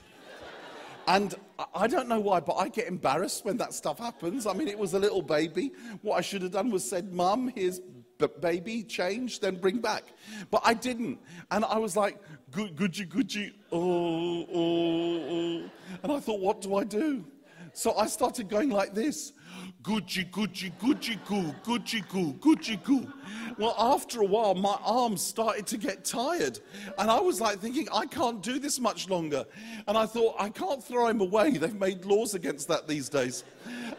And 1.06 1.34
I 1.74 1.86
don't 1.86 2.08
know 2.08 2.20
why, 2.20 2.40
but 2.40 2.54
I 2.54 2.68
get 2.68 2.86
embarrassed 2.86 3.44
when 3.44 3.56
that 3.56 3.72
stuff 3.72 3.98
happens. 3.98 4.46
I 4.46 4.52
mean, 4.52 4.68
it 4.68 4.78
was 4.78 4.92
a 4.92 4.98
little 4.98 5.22
baby. 5.22 5.72
What 6.02 6.16
I 6.16 6.20
should 6.20 6.42
have 6.42 6.52
done 6.52 6.70
was 6.70 6.88
said, 6.88 7.12
Mum, 7.12 7.50
here's 7.54 7.80
baby, 8.26 8.82
change, 8.82 9.40
then 9.40 9.56
bring 9.56 9.78
back. 9.78 10.04
But 10.50 10.62
I 10.64 10.74
didn't. 10.74 11.18
And 11.50 11.64
I 11.64 11.78
was 11.78 11.96
like, 11.96 12.20
Gucci, 12.50 13.08
Gucci, 13.08 13.52
oh, 13.70 14.46
oh, 14.52 15.26
oh. 15.30 15.70
And 16.02 16.12
I 16.12 16.20
thought, 16.20 16.40
what 16.40 16.60
do 16.60 16.74
I 16.76 16.84
do? 16.84 17.24
So 17.72 17.94
I 17.96 18.06
started 18.06 18.48
going 18.48 18.70
like 18.70 18.92
this. 18.92 19.32
Gucci, 19.82 20.28
Gucci, 20.30 20.72
Gucci 20.78 21.24
goo, 21.24 21.54
Gucci 21.64 22.06
goo, 22.08 22.32
Gucci 22.34 22.82
goo. 22.82 23.10
Well, 23.58 23.74
after 23.78 24.20
a 24.20 24.24
while, 24.24 24.54
my 24.54 24.76
arms 24.84 25.22
started 25.22 25.66
to 25.68 25.78
get 25.78 26.04
tired. 26.04 26.58
And 26.98 27.10
I 27.10 27.20
was 27.20 27.40
like 27.40 27.60
thinking, 27.60 27.88
I 27.92 28.06
can't 28.06 28.42
do 28.42 28.58
this 28.58 28.80
much 28.80 29.08
longer. 29.08 29.44
And 29.86 29.96
I 29.96 30.04
thought, 30.06 30.34
I 30.38 30.48
can't 30.48 30.82
throw 30.82 31.06
him 31.06 31.20
away. 31.20 31.52
They've 31.52 31.74
made 31.74 32.04
laws 32.04 32.34
against 32.34 32.66
that 32.68 32.88
these 32.88 33.08
days. 33.08 33.44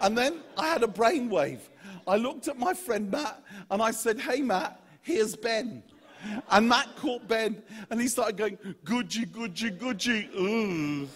And 0.02 0.18
then 0.18 0.42
I 0.58 0.68
had 0.68 0.84
a 0.84 0.88
brainwave. 0.88 1.60
I 2.06 2.18
looked 2.18 2.48
at 2.48 2.58
my 2.58 2.74
friend 2.74 3.10
Matt 3.10 3.42
and 3.72 3.82
I 3.82 3.92
said, 3.92 4.20
Hey, 4.20 4.42
Matt, 4.42 4.82
here's 5.02 5.36
Ben. 5.36 5.84
And 6.52 6.68
Matt 6.68 6.96
caught 6.98 7.28
Ben 7.28 7.62
and 7.90 8.02
he 8.02 8.08
started 8.08 8.36
going, 8.36 8.58
Gucci, 8.84 9.26
Gucci, 9.26 9.78
Gucci. 9.78 10.36
Ooh. 10.36 11.08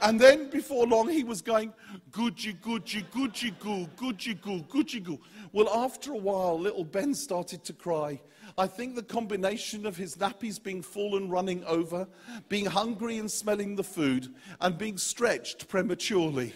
And 0.00 0.20
then 0.20 0.48
before 0.50 0.86
long, 0.86 1.08
he 1.08 1.24
was 1.24 1.42
going, 1.42 1.72
Gucci, 2.10 2.58
Gucci, 2.60 3.04
Gucci, 3.10 3.58
goo, 3.58 3.86
Gucci, 3.96 4.40
goo, 4.40 4.62
Gucci, 4.62 5.02
goo. 5.02 5.18
Well, 5.52 5.68
after 5.70 6.12
a 6.12 6.16
while, 6.16 6.58
little 6.58 6.84
Ben 6.84 7.14
started 7.14 7.64
to 7.64 7.72
cry. 7.72 8.20
I 8.56 8.66
think 8.66 8.94
the 8.94 9.02
combination 9.02 9.86
of 9.86 9.96
his 9.96 10.16
nappies 10.16 10.62
being 10.62 10.82
full 10.82 11.16
and 11.16 11.30
running 11.30 11.64
over, 11.64 12.08
being 12.48 12.66
hungry 12.66 13.18
and 13.18 13.30
smelling 13.30 13.76
the 13.76 13.84
food, 13.84 14.34
and 14.60 14.78
being 14.78 14.98
stretched 14.98 15.68
prematurely 15.68 16.54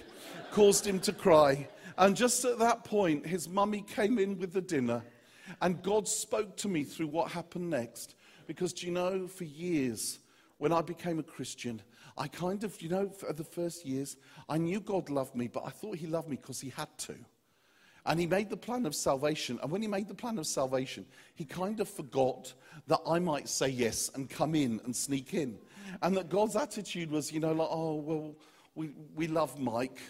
caused 0.53 0.87
him 0.87 1.01
to 1.01 1.13
cry. 1.13 1.69
And 1.99 2.17
just 2.17 2.45
at 2.45 2.59
that 2.59 2.85
point, 2.85 3.27
his 3.27 3.49
mummy 3.49 3.83
came 3.83 4.19
in 4.19 4.39
with 4.39 4.53
the 4.53 4.61
dinner, 4.61 5.03
and 5.61 5.83
God 5.83 6.09
spoke 6.09 6.57
to 6.59 6.69
me 6.69 6.85
through 6.85 7.09
what 7.09 7.31
happened 7.31 7.71
next. 7.71 8.15
Because, 8.47 8.73
do 8.73 8.87
you 8.87 8.93
know, 8.93 9.27
for 9.27 9.45
years, 9.45 10.19
when 10.59 10.73
I 10.73 10.83
became 10.83 11.19
a 11.19 11.25
Christian, 11.25 11.81
I 12.16 12.29
kind 12.29 12.62
of, 12.64 12.81
you 12.83 12.88
know, 12.88 13.09
for 13.09 13.33
the 13.33 13.44
first 13.44 13.87
years, 13.87 14.16
I 14.48 14.59
knew 14.59 14.81
God 14.81 15.09
loved 15.09 15.35
me, 15.35 15.48
but 15.48 15.64
I 15.64 15.70
thought 15.70 15.96
He 15.96 16.07
loved 16.07 16.29
me 16.29 16.37
because 16.37 16.61
He 16.61 16.70
had 16.70 16.88
to. 16.98 17.14
And 18.05 18.20
He 18.20 18.27
made 18.27 18.51
the 18.51 18.57
plan 18.57 18.85
of 18.85 18.94
salvation. 18.94 19.59
And 19.62 19.70
when 19.70 19.83
He 19.83 19.88
made 19.88 20.09
the 20.09 20.14
plan 20.14 20.38
of 20.38 20.46
salvation, 20.46 21.07
He 21.35 21.44
kind 21.44 21.81
of 21.81 21.88
forgot 21.88 22.53
that 22.88 23.01
I 23.07 23.18
might 23.18 23.48
say 23.48 23.68
yes 23.68 24.11
and 24.14 24.29
come 24.29 24.55
in 24.55 24.81
and 24.85 24.94
sneak 24.94 25.35
in. 25.35 25.59
And 26.03 26.16
that 26.16 26.29
God's 26.29 26.57
attitude 26.57 27.11
was, 27.11 27.33
you 27.33 27.40
know, 27.40 27.53
like, 27.53 27.68
oh, 27.70 27.94
well, 27.96 28.35
we, 28.75 28.90
we 29.14 29.27
love 29.27 29.59
Mike, 29.59 30.01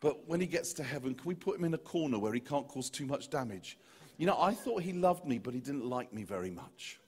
but 0.00 0.28
when 0.28 0.40
he 0.40 0.46
gets 0.46 0.72
to 0.74 0.82
heaven, 0.82 1.14
can 1.14 1.26
we 1.26 1.34
put 1.34 1.58
him 1.58 1.64
in 1.64 1.74
a 1.74 1.78
corner 1.78 2.18
where 2.18 2.32
he 2.32 2.40
can't 2.40 2.68
cause 2.68 2.90
too 2.90 3.06
much 3.06 3.30
damage? 3.30 3.78
You 4.18 4.26
know, 4.26 4.40
I 4.40 4.54
thought 4.54 4.82
he 4.82 4.92
loved 4.92 5.26
me, 5.26 5.38
but 5.38 5.54
he 5.54 5.60
didn't 5.60 5.88
like 5.88 6.12
me 6.12 6.22
very 6.24 6.50
much. 6.50 6.98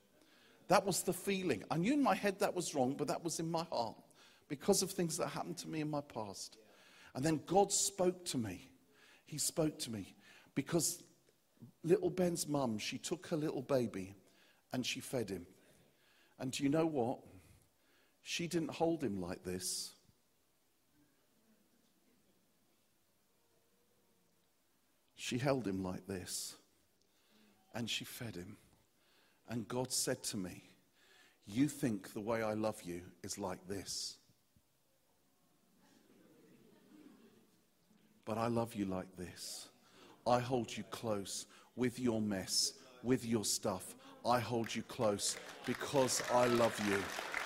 That 0.69 0.85
was 0.85 1.03
the 1.03 1.13
feeling. 1.13 1.65
I 1.71 1.79
knew 1.79 1.95
in 1.95 2.03
my 2.03 2.15
head 2.15 2.39
that 2.41 2.55
was 2.55 2.75
wrong, 2.75 2.95
but 2.97 3.09
that 3.09 3.25
was 3.25 3.41
in 3.41 3.51
my 3.51 3.65
heart 3.65 3.97
because 4.49 4.83
of 4.83 4.91
things 4.91 5.17
that 5.19 5.29
happened 5.29 5.59
to 5.59 5.69
me 5.69 5.81
in 5.81 5.91
my 5.91 6.01
past. 6.01 6.57
And 7.15 7.25
then 7.25 7.41
God 7.47 7.73
spoke 7.73 8.25
to 8.27 8.39
me. 8.39 8.69
He 9.27 9.39
spoke 9.39 9.79
to 9.81 9.91
me 9.91 10.15
because 10.55 11.03
little 11.83 12.11
Ben's 12.11 12.49
mum, 12.49 12.79
she 12.79 12.99
took 12.99 13.27
her 13.29 13.37
little 13.37 13.63
baby 13.63 14.17
and 14.73 14.85
she 14.85 15.01
fed 15.01 15.31
him. 15.31 15.47
And 16.39 16.53
do 16.53 16.63
you 16.63 16.69
know 16.69 16.87
what? 16.87 17.19
She 18.23 18.47
didn't 18.47 18.71
hold 18.71 19.03
him 19.03 19.21
like 19.21 19.43
this. 19.43 19.93
She 25.15 25.39
held 25.39 25.67
him 25.67 25.83
like 25.83 26.07
this 26.07 26.55
and 27.75 27.89
she 27.89 28.05
fed 28.05 28.37
him. 28.37 28.57
And 29.49 29.67
God 29.67 29.93
said 29.93 30.23
to 30.25 30.37
me, 30.37 30.63
You 31.47 31.69
think 31.69 32.13
the 32.13 32.21
way 32.21 32.43
I 32.43 32.55
love 32.55 32.83
you 32.83 33.03
is 33.23 33.39
like 33.39 33.67
this. 33.67 34.18
But 38.29 38.37
I 38.37 38.49
love 38.49 38.75
you 38.75 38.85
like 38.85 39.17
this. 39.17 39.71
I 40.27 40.39
hold 40.39 40.77
you 40.77 40.85
close 40.91 41.47
with 41.77 41.99
your 41.99 42.21
mess, 42.21 42.75
with 43.03 43.25
your 43.25 43.43
stuff. 43.43 43.95
I 44.27 44.39
hold 44.39 44.75
you 44.75 44.83
close 44.83 45.39
because 45.65 46.23
I 46.31 46.47
love 46.47 46.79
you. 46.91 46.99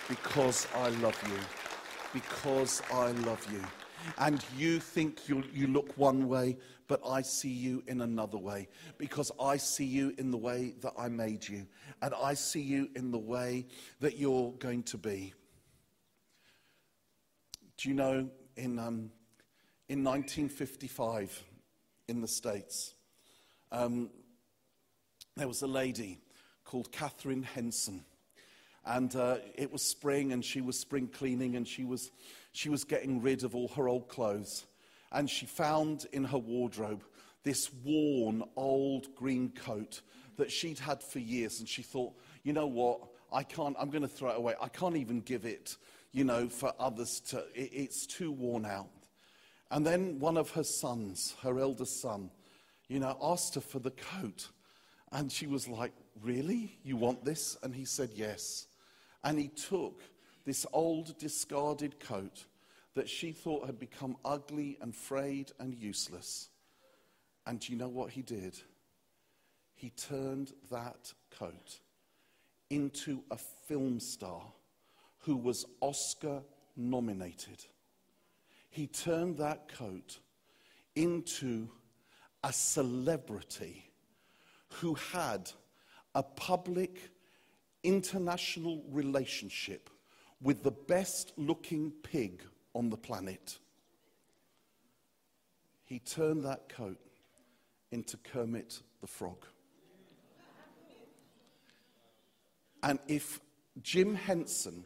Because 0.08 0.66
I 0.74 0.88
love 0.88 1.16
you. 1.28 1.38
Because 2.12 2.82
I 2.92 3.12
love 3.12 3.46
you. 3.52 3.62
And 4.18 4.44
you 4.56 4.80
think 4.80 5.28
you, 5.28 5.44
you 5.54 5.68
look 5.68 5.96
one 5.96 6.28
way, 6.28 6.58
but 6.88 7.00
I 7.06 7.22
see 7.22 7.52
you 7.52 7.84
in 7.86 8.00
another 8.00 8.38
way 8.38 8.66
because 8.98 9.30
I 9.40 9.58
see 9.58 9.84
you 9.84 10.12
in 10.18 10.32
the 10.32 10.36
way 10.36 10.74
that 10.80 10.94
I 10.98 11.06
made 11.06 11.48
you. 11.48 11.64
And 12.02 12.12
I 12.20 12.34
see 12.34 12.60
you 12.60 12.88
in 12.96 13.12
the 13.12 13.18
way 13.18 13.66
that 14.00 14.18
you're 14.18 14.50
going 14.58 14.82
to 14.82 14.98
be. 14.98 15.32
Do 17.76 17.88
you 17.88 17.94
know 17.94 18.28
in 18.56 18.80
um, 18.80 19.12
in 19.92 20.02
1955 20.04 21.42
in 22.08 22.22
the 22.22 22.26
States, 22.26 22.94
um, 23.70 24.08
there 25.36 25.46
was 25.46 25.60
a 25.60 25.66
lady 25.66 26.18
called 26.64 26.90
Catherine 26.90 27.42
Henson. 27.42 28.02
And 28.86 29.14
uh, 29.14 29.36
it 29.54 29.70
was 29.70 29.82
spring, 29.82 30.32
and 30.32 30.42
she 30.42 30.62
was 30.62 30.78
spring 30.78 31.08
cleaning, 31.08 31.56
and 31.56 31.68
she 31.68 31.84
was, 31.84 32.10
she 32.52 32.70
was 32.70 32.84
getting 32.84 33.20
rid 33.20 33.44
of 33.44 33.54
all 33.54 33.68
her 33.68 33.86
old 33.86 34.08
clothes. 34.08 34.64
And 35.12 35.28
she 35.28 35.44
found 35.44 36.06
in 36.10 36.24
her 36.24 36.38
wardrobe 36.38 37.04
this 37.44 37.70
worn 37.84 38.44
old 38.56 39.14
green 39.14 39.50
coat 39.50 40.00
that 40.38 40.50
she'd 40.50 40.78
had 40.78 41.02
for 41.02 41.18
years. 41.18 41.60
And 41.60 41.68
she 41.68 41.82
thought, 41.82 42.14
you 42.44 42.54
know 42.54 42.66
what? 42.66 43.00
I 43.30 43.42
can't, 43.42 43.76
I'm 43.78 43.90
going 43.90 44.00
to 44.00 44.08
throw 44.08 44.30
it 44.30 44.38
away. 44.38 44.54
I 44.58 44.68
can't 44.68 44.96
even 44.96 45.20
give 45.20 45.44
it, 45.44 45.76
you 46.12 46.24
know, 46.24 46.48
for 46.48 46.72
others 46.80 47.20
to, 47.28 47.40
it, 47.54 47.72
it's 47.74 48.06
too 48.06 48.32
worn 48.32 48.64
out. 48.64 48.88
And 49.72 49.86
then 49.86 50.18
one 50.18 50.36
of 50.36 50.50
her 50.50 50.64
sons, 50.64 51.34
her 51.42 51.58
eldest 51.58 52.02
son, 52.02 52.30
you 52.88 53.00
know, 53.00 53.16
asked 53.22 53.54
her 53.54 53.62
for 53.62 53.78
the 53.78 53.90
coat. 53.90 54.48
And 55.10 55.32
she 55.32 55.46
was 55.46 55.66
like, 55.66 55.92
Really? 56.22 56.78
You 56.84 56.96
want 56.96 57.24
this? 57.24 57.56
And 57.62 57.74
he 57.74 57.86
said, 57.86 58.10
Yes. 58.14 58.66
And 59.24 59.38
he 59.38 59.48
took 59.48 60.02
this 60.44 60.66
old, 60.74 61.18
discarded 61.18 61.98
coat 61.98 62.44
that 62.94 63.08
she 63.08 63.32
thought 63.32 63.64
had 63.64 63.78
become 63.78 64.16
ugly 64.26 64.76
and 64.82 64.94
frayed 64.94 65.52
and 65.58 65.74
useless. 65.74 66.50
And 67.46 67.58
do 67.58 67.72
you 67.72 67.78
know 67.78 67.88
what 67.88 68.10
he 68.10 68.20
did? 68.20 68.58
He 69.74 69.88
turned 69.88 70.52
that 70.70 71.14
coat 71.38 71.80
into 72.68 73.22
a 73.30 73.38
film 73.38 74.00
star 74.00 74.42
who 75.20 75.34
was 75.34 75.64
Oscar 75.80 76.42
nominated 76.76 77.64
he 78.72 78.86
turned 78.86 79.36
that 79.36 79.68
coat 79.68 80.18
into 80.96 81.68
a 82.42 82.50
celebrity 82.50 83.84
who 84.68 84.94
had 84.94 85.50
a 86.14 86.22
public 86.22 87.10
international 87.82 88.82
relationship 88.90 89.90
with 90.40 90.62
the 90.62 90.70
best 90.70 91.34
looking 91.36 91.92
pig 92.02 92.42
on 92.74 92.88
the 92.88 92.96
planet. 92.96 93.58
He 95.84 95.98
turned 95.98 96.42
that 96.46 96.70
coat 96.70 96.98
into 97.90 98.16
Kermit 98.16 98.80
the 99.02 99.06
Frog. 99.06 99.44
And 102.82 102.98
if 103.06 103.38
Jim 103.82 104.14
Henson 104.14 104.84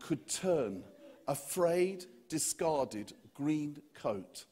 could 0.00 0.28
turn 0.28 0.82
afraid 1.28 2.06
discarded 2.32 3.12
green 3.34 3.76
coat 3.92 4.46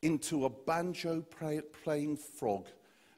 into 0.00 0.46
a 0.46 0.48
banjo 0.48 1.22
playing 1.84 2.16
frog 2.16 2.68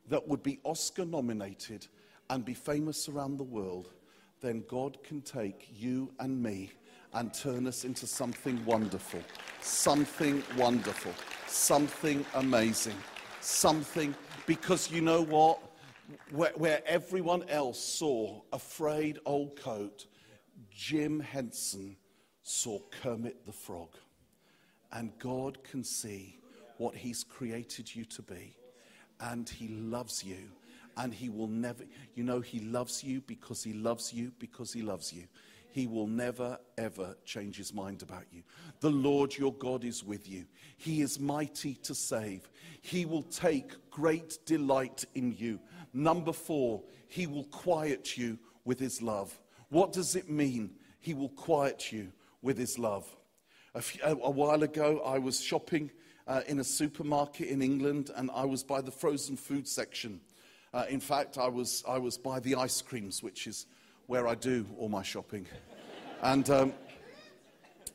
that 0.08 0.26
would 0.26 0.42
be 0.42 0.58
Oscar 0.64 1.04
nominated 1.04 1.86
and 2.28 2.44
be 2.44 2.54
famous 2.54 3.08
around 3.08 3.36
the 3.36 3.44
world, 3.44 3.92
then 4.40 4.64
God 4.68 4.98
can 5.04 5.22
take 5.22 5.68
you 5.72 6.12
and 6.18 6.42
me 6.42 6.72
and 7.14 7.32
turn 7.32 7.68
us 7.68 7.84
into 7.84 8.04
something 8.04 8.60
wonderful, 8.64 9.20
something 9.60 10.42
wonderful, 10.56 11.12
something 11.46 12.26
amazing, 12.34 12.96
something, 13.40 14.12
because 14.46 14.90
you 14.90 15.00
know 15.00 15.22
what? 15.22 15.60
Where, 16.32 16.52
where 16.56 16.82
everyone 16.84 17.48
else 17.48 17.78
saw 17.78 18.42
a 18.52 18.58
frayed 18.58 19.20
old 19.24 19.54
coat, 19.54 20.06
Jim 20.68 21.20
Henson 21.20 21.96
saw 22.48 22.78
Kermit 23.02 23.44
the 23.44 23.52
Frog. 23.52 23.88
And 24.92 25.10
God 25.18 25.58
can 25.64 25.82
see 25.82 26.38
what 26.78 26.94
He's 26.94 27.24
created 27.24 27.92
you 27.94 28.04
to 28.04 28.22
be. 28.22 28.56
And 29.20 29.48
He 29.48 29.66
loves 29.68 30.22
you. 30.22 30.50
And 30.96 31.12
He 31.12 31.28
will 31.28 31.48
never, 31.48 31.82
you 32.14 32.22
know, 32.22 32.40
He 32.40 32.60
loves 32.60 33.02
you 33.02 33.20
because 33.20 33.64
He 33.64 33.72
loves 33.72 34.12
you 34.12 34.30
because 34.38 34.72
He 34.72 34.82
loves 34.82 35.12
you. 35.12 35.24
He 35.72 35.88
will 35.88 36.06
never, 36.06 36.58
ever 36.78 37.16
change 37.26 37.58
his 37.58 37.74
mind 37.74 38.00
about 38.00 38.24
you. 38.32 38.42
The 38.80 38.88
Lord 38.88 39.36
your 39.36 39.52
God 39.52 39.84
is 39.84 40.02
with 40.02 40.26
you. 40.26 40.46
He 40.78 41.02
is 41.02 41.20
mighty 41.20 41.74
to 41.82 41.94
save. 41.94 42.48
He 42.80 43.04
will 43.04 43.24
take 43.24 43.74
great 43.90 44.38
delight 44.46 45.04
in 45.14 45.34
you. 45.36 45.60
Number 45.92 46.32
four, 46.32 46.82
he 47.08 47.26
will 47.26 47.44
quiet 47.44 48.16
you 48.16 48.38
with 48.64 48.80
his 48.80 49.02
love. 49.02 49.38
What 49.68 49.92
does 49.92 50.16
it 50.16 50.30
mean? 50.30 50.70
He 50.98 51.12
will 51.12 51.28
quiet 51.28 51.92
you 51.92 52.10
with 52.46 52.56
his 52.56 52.78
love. 52.78 53.04
A, 53.74 53.82
few, 53.82 54.00
a, 54.04 54.30
while 54.30 54.62
ago, 54.62 55.02
I 55.04 55.18
was 55.18 55.42
shopping 55.42 55.90
uh, 56.28 56.42
in 56.46 56.60
a 56.60 56.64
supermarket 56.64 57.48
in 57.48 57.60
England 57.60 58.12
and 58.14 58.30
I 58.32 58.44
was 58.44 58.62
by 58.62 58.80
the 58.80 58.92
frozen 58.92 59.36
food 59.36 59.66
section. 59.66 60.20
Uh, 60.72 60.84
in 60.88 61.00
fact, 61.00 61.38
I 61.38 61.48
was, 61.48 61.82
I 61.88 61.98
was 61.98 62.16
by 62.16 62.38
the 62.38 62.54
ice 62.54 62.80
creams, 62.80 63.20
which 63.20 63.48
is 63.48 63.66
where 64.06 64.28
I 64.28 64.36
do 64.36 64.64
all 64.78 64.88
my 64.88 65.02
shopping. 65.02 65.46
and, 66.22 66.48
um, 66.48 66.72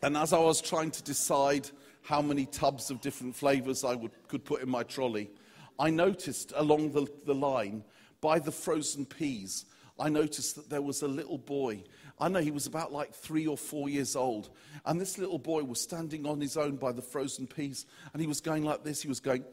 and 0.02 0.18
as 0.18 0.34
I 0.34 0.40
was 0.40 0.62
trying 0.62 0.92
to 0.92 1.04
decide 1.04 1.70
how 2.04 2.22
many 2.22 2.46
tubs 2.46 2.92
of 2.92 3.00
different 3.00 3.34
flavors 3.34 3.86
I 3.86 3.96
would, 3.96 4.12
could 4.28 4.44
put 4.44 4.62
in 4.62 4.70
my 4.70 4.84
trolley, 4.84 5.32
I 5.80 5.92
noticed 5.92 6.52
along 6.58 6.92
the, 6.92 7.08
the 7.26 7.36
line 7.36 7.86
by 8.20 8.38
the 8.38 8.52
frozen 8.52 9.06
peas, 9.06 9.66
I 9.98 10.10
noticed 10.10 10.58
that 10.58 10.70
there 10.70 10.82
was 10.82 11.04
a 11.04 11.08
little 11.08 11.38
boy 11.38 11.84
I 12.22 12.28
know 12.28 12.40
he 12.40 12.52
was 12.52 12.68
about 12.68 12.94
like 12.94 13.16
three 13.16 13.48
or 13.48 13.58
four 13.58 13.90
years 13.90 14.16
old. 14.16 14.50
And 14.86 15.02
this 15.02 15.18
little 15.18 15.40
boy 15.40 15.64
was 15.64 15.82
standing 15.82 16.28
on 16.28 16.40
his 16.40 16.56
own 16.56 16.76
by 16.76 16.92
the 16.92 17.02
frozen 17.02 17.48
peas. 17.48 17.88
And 18.14 18.22
he 18.22 18.28
was 18.28 18.40
going 18.40 18.64
like 18.64 18.84
this. 18.84 19.02
He 19.02 19.08
was 19.08 19.20
going. 19.20 19.44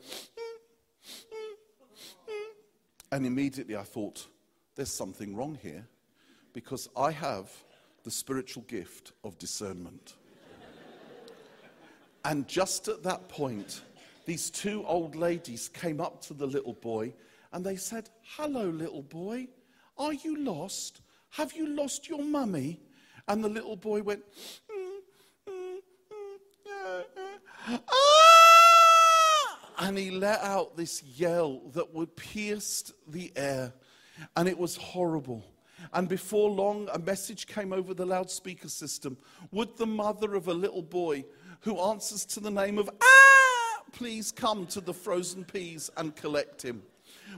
And 3.10 3.24
immediately 3.24 3.74
I 3.74 3.84
thought, 3.84 4.26
there's 4.76 4.92
something 4.92 5.34
wrong 5.34 5.58
here 5.62 5.88
because 6.52 6.90
I 6.94 7.10
have 7.10 7.50
the 8.04 8.10
spiritual 8.10 8.64
gift 8.64 9.12
of 9.24 9.38
discernment. 9.38 10.16
and 12.26 12.46
just 12.46 12.86
at 12.86 13.02
that 13.02 13.30
point, 13.30 13.80
these 14.26 14.50
two 14.50 14.84
old 14.86 15.16
ladies 15.16 15.70
came 15.70 16.02
up 16.02 16.20
to 16.26 16.34
the 16.34 16.46
little 16.46 16.74
boy 16.74 17.14
and 17.50 17.64
they 17.64 17.76
said, 17.76 18.10
Hello, 18.36 18.64
little 18.68 19.02
boy. 19.02 19.48
Are 19.96 20.12
you 20.12 20.36
lost? 20.44 21.00
Have 21.30 21.52
you 21.52 21.66
lost 21.66 22.08
your 22.08 22.22
mummy? 22.22 22.80
And 23.26 23.44
the 23.44 23.48
little 23.48 23.76
boy 23.76 24.02
went, 24.02 24.22
mm, 24.70 24.98
mm, 25.48 25.78
mm, 26.66 27.80
ah! 27.88 28.08
and 29.80 29.98
he 29.98 30.10
let 30.10 30.40
out 30.40 30.76
this 30.76 31.02
yell 31.02 31.60
that 31.72 31.94
would 31.94 32.16
pierce 32.16 32.92
the 33.06 33.32
air. 33.36 33.72
And 34.36 34.48
it 34.48 34.58
was 34.58 34.76
horrible. 34.76 35.44
And 35.92 36.08
before 36.08 36.50
long, 36.50 36.88
a 36.92 36.98
message 36.98 37.46
came 37.46 37.72
over 37.72 37.94
the 37.94 38.06
loudspeaker 38.06 38.68
system. 38.68 39.16
Would 39.52 39.76
the 39.76 39.86
mother 39.86 40.34
of 40.34 40.48
a 40.48 40.54
little 40.54 40.82
boy 40.82 41.24
who 41.60 41.78
answers 41.78 42.24
to 42.26 42.40
the 42.40 42.50
name 42.50 42.78
of 42.78 42.90
Ah, 43.00 43.82
please 43.92 44.32
come 44.32 44.66
to 44.66 44.80
the 44.80 44.94
frozen 44.94 45.44
peas 45.44 45.90
and 45.96 46.16
collect 46.16 46.62
him? 46.62 46.82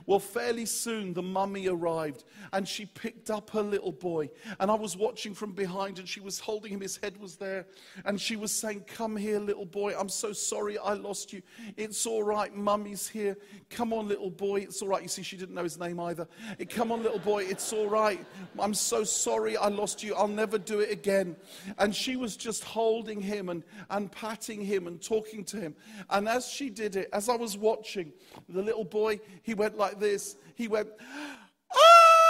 Well, 0.06 0.18
fairly 0.18 0.66
soon 0.66 1.12
the 1.12 1.22
mummy 1.22 1.68
arrived 1.68 2.24
and 2.52 2.66
she 2.66 2.86
picked 2.86 3.30
up 3.30 3.50
her 3.50 3.62
little 3.62 3.92
boy. 3.92 4.30
And 4.58 4.70
I 4.70 4.74
was 4.74 4.96
watching 4.96 5.34
from 5.34 5.52
behind 5.52 5.98
and 5.98 6.08
she 6.08 6.20
was 6.20 6.38
holding 6.38 6.72
him, 6.72 6.80
his 6.80 6.96
head 6.96 7.16
was 7.18 7.36
there. 7.36 7.66
And 8.04 8.20
she 8.20 8.36
was 8.36 8.52
saying, 8.52 8.84
Come 8.86 9.16
here, 9.16 9.38
little 9.38 9.66
boy. 9.66 9.94
I'm 9.98 10.08
so 10.08 10.32
sorry 10.32 10.78
I 10.78 10.94
lost 10.94 11.32
you. 11.32 11.42
It's 11.76 12.06
all 12.06 12.22
right, 12.22 12.54
mummy's 12.54 13.08
here. 13.08 13.36
Come 13.68 13.92
on, 13.92 14.08
little 14.08 14.30
boy. 14.30 14.60
It's 14.60 14.82
all 14.82 14.88
right. 14.88 15.02
You 15.02 15.08
see, 15.08 15.22
she 15.22 15.36
didn't 15.36 15.54
know 15.54 15.62
his 15.62 15.78
name 15.78 16.00
either. 16.00 16.26
Come 16.70 16.92
on, 16.92 17.02
little 17.02 17.18
boy. 17.18 17.44
It's 17.44 17.72
all 17.72 17.88
right. 17.88 18.24
I'm 18.58 18.74
so 18.74 19.04
sorry 19.04 19.56
I 19.56 19.68
lost 19.68 20.02
you. 20.02 20.14
I'll 20.14 20.28
never 20.28 20.58
do 20.58 20.80
it 20.80 20.90
again. 20.90 21.36
And 21.78 21.94
she 21.94 22.16
was 22.16 22.36
just 22.36 22.64
holding 22.64 23.20
him 23.20 23.48
and, 23.48 23.62
and 23.90 24.10
patting 24.10 24.60
him 24.62 24.86
and 24.86 25.00
talking 25.00 25.44
to 25.44 25.56
him. 25.58 25.74
And 26.08 26.28
as 26.28 26.48
she 26.48 26.70
did 26.70 26.96
it, 26.96 27.08
as 27.12 27.28
I 27.28 27.36
was 27.36 27.56
watching, 27.56 28.12
the 28.48 28.62
little 28.62 28.84
boy, 28.84 29.20
he 29.42 29.54
went 29.54 29.78
like 29.80 29.98
this. 29.98 30.36
He 30.54 30.68
went, 30.68 30.88
ah! 31.00 32.20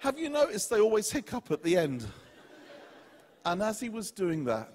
Have 0.00 0.20
you 0.20 0.28
noticed 0.28 0.70
they 0.70 0.80
always 0.80 1.10
hiccup 1.10 1.50
at 1.50 1.64
the 1.64 1.76
end? 1.76 2.06
And 3.46 3.62
as 3.62 3.78
he 3.78 3.88
was 3.88 4.10
doing 4.10 4.44
that, 4.46 4.74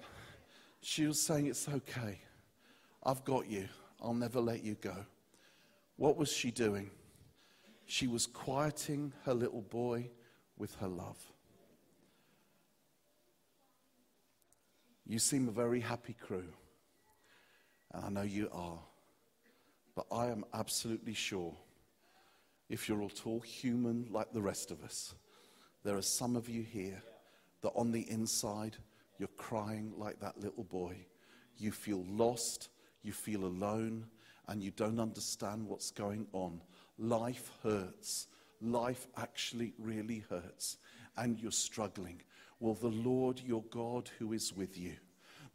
she 0.80 1.06
was 1.06 1.20
saying, 1.20 1.46
It's 1.46 1.68
okay. 1.68 2.18
I've 3.04 3.22
got 3.22 3.46
you. 3.46 3.68
I'll 4.00 4.14
never 4.14 4.40
let 4.40 4.64
you 4.64 4.76
go. 4.80 4.96
What 5.96 6.16
was 6.16 6.32
she 6.32 6.50
doing? 6.50 6.90
She 7.84 8.06
was 8.06 8.26
quieting 8.26 9.12
her 9.26 9.34
little 9.34 9.60
boy 9.60 10.08
with 10.56 10.74
her 10.76 10.88
love. 10.88 11.18
You 15.06 15.18
seem 15.18 15.48
a 15.48 15.52
very 15.52 15.80
happy 15.80 16.16
crew, 16.18 16.48
and 17.92 18.04
I 18.06 18.08
know 18.08 18.22
you 18.22 18.48
are. 18.52 18.78
But 19.94 20.06
I 20.10 20.28
am 20.28 20.46
absolutely 20.54 21.12
sure 21.12 21.54
if 22.70 22.88
you're 22.88 23.04
at 23.04 23.26
all 23.26 23.40
human 23.40 24.06
like 24.10 24.32
the 24.32 24.40
rest 24.40 24.70
of 24.70 24.82
us, 24.82 25.14
there 25.84 25.98
are 25.98 26.02
some 26.02 26.36
of 26.36 26.48
you 26.48 26.62
here 26.62 27.02
that 27.62 27.72
on 27.74 27.92
the 27.92 28.08
inside, 28.10 28.76
you're 29.18 29.28
crying 29.36 29.92
like 29.96 30.20
that 30.20 30.40
little 30.40 30.64
boy. 30.64 30.96
You 31.56 31.72
feel 31.72 32.04
lost, 32.08 32.68
you 33.02 33.12
feel 33.12 33.44
alone, 33.44 34.06
and 34.48 34.62
you 34.62 34.70
don't 34.72 35.00
understand 35.00 35.66
what's 35.66 35.90
going 35.90 36.26
on. 36.32 36.60
Life 36.98 37.50
hurts. 37.62 38.26
Life 38.60 39.06
actually 39.16 39.74
really 39.78 40.24
hurts, 40.30 40.78
and 41.16 41.38
you're 41.38 41.50
struggling. 41.50 42.22
Well, 42.60 42.74
the 42.74 42.88
Lord 42.88 43.40
your 43.40 43.62
God, 43.70 44.08
who 44.18 44.32
is 44.32 44.52
with 44.52 44.78
you, 44.78 44.94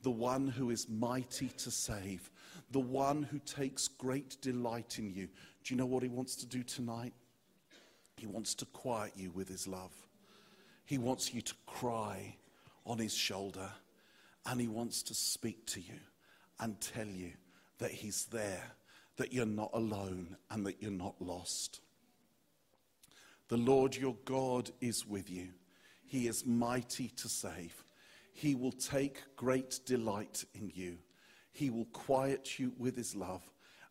the 0.02 0.12
one 0.12 0.48
who 0.48 0.70
is 0.72 0.89
mighty 0.89 1.48
to 1.50 1.72
save, 1.72 2.30
the 2.72 2.80
one 2.80 3.24
who 3.24 3.39
takes 3.39 3.88
great 3.88 4.41
delight 4.41 5.00
in 5.00 5.10
you, 5.10 5.28
do 5.63 5.74
you 5.74 5.78
know 5.78 5.86
what 5.86 6.04
he 6.04 6.10
wants 6.10 6.36
to 6.38 6.46
do 6.46 6.63
tonight? 6.63 7.13
He 8.17 8.28
wants 8.28 8.56
to 8.56 8.65
quiet 8.65 9.13
you 9.15 9.32
with 9.32 9.48
his 9.48 9.67
love. 9.67 10.07
He 10.88 10.97
wants 10.97 11.34
you 11.34 11.41
to 11.41 11.54
cry 11.65 12.38
on 12.86 12.97
his 12.97 13.13
shoulder 13.13 13.69
and 14.45 14.62
he 14.62 14.69
wants 14.69 15.04
to 15.04 15.13
speak 15.13 15.65
to 15.67 15.82
you 15.82 16.00
and 16.62 16.80
tell 16.80 17.06
you 17.06 17.34
that 17.80 17.91
he's 17.91 18.23
there, 18.28 18.63
that 19.17 19.34
you're 19.34 19.45
not 19.45 19.71
alone 19.73 20.38
and 20.50 20.65
that 20.65 20.82
you're 20.82 20.89
not 20.89 21.21
lost. 21.21 21.82
The 23.50 23.58
Lord 23.58 23.97
your 23.97 24.15
God 24.23 24.71
is 24.80 25.06
with 25.06 25.30
you. 25.30 25.50
He 26.06 26.26
is 26.26 26.45
mighty 26.45 27.10
to 27.17 27.28
save. 27.28 27.84
He 28.32 28.56
will 28.56 28.71
take 28.71 29.23
great 29.36 29.82
delight 29.86 30.45
in 30.54 30.71
you. 30.73 31.00
He 31.52 31.69
will 31.69 31.88
quiet 31.91 32.60
you 32.60 32.71
with 32.78 32.95
his 32.95 33.13
love. 33.13 33.41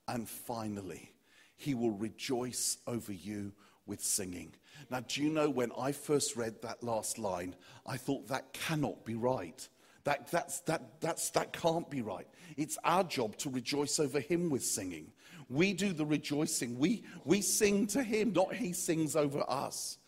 And 0.09 0.27
finally, 0.27 1.13
he 1.57 1.75
will 1.75 1.91
rejoice 1.91 2.79
over 2.87 3.13
you 3.13 3.53
with 3.87 4.03
singing. 4.03 4.53
Now, 4.91 5.01
do 5.01 5.23
you 5.23 5.31
know 5.31 5.49
when 5.49 5.73
I 5.79 5.93
first 5.93 6.37
read 6.37 6.63
that 6.63 6.83
last 6.83 7.19
line, 7.19 7.55
I 7.87 7.97
thought 7.97 8.29
that 8.29 8.53
cannot 8.53 9.05
be 9.05 9.15
right. 9.15 9.69
That, 10.05 10.31
that's, 10.31 10.61
that, 10.61 11.01
that's, 11.01 11.31
that 11.31 11.53
can't 11.53 11.91
be 11.91 12.03
right. 12.03 12.29
It's 12.57 12.79
our 12.85 13.03
job 13.03 13.37
to 13.39 13.51
rejoice 13.51 13.99
over 13.99 14.21
him 14.21 14.51
with 14.51 14.65
singing. 14.65 15.13
We 15.49 15.73
do 15.73 15.93
the 15.93 16.07
rejoicing. 16.07 16.79
We, 16.79 17.05
we 17.25 17.41
sing 17.41 17.87
to 17.89 18.03
him, 18.03 18.33
not 18.33 18.55
he 18.55 18.73
sings 18.73 19.17
over 19.17 19.45
us. 19.49 19.99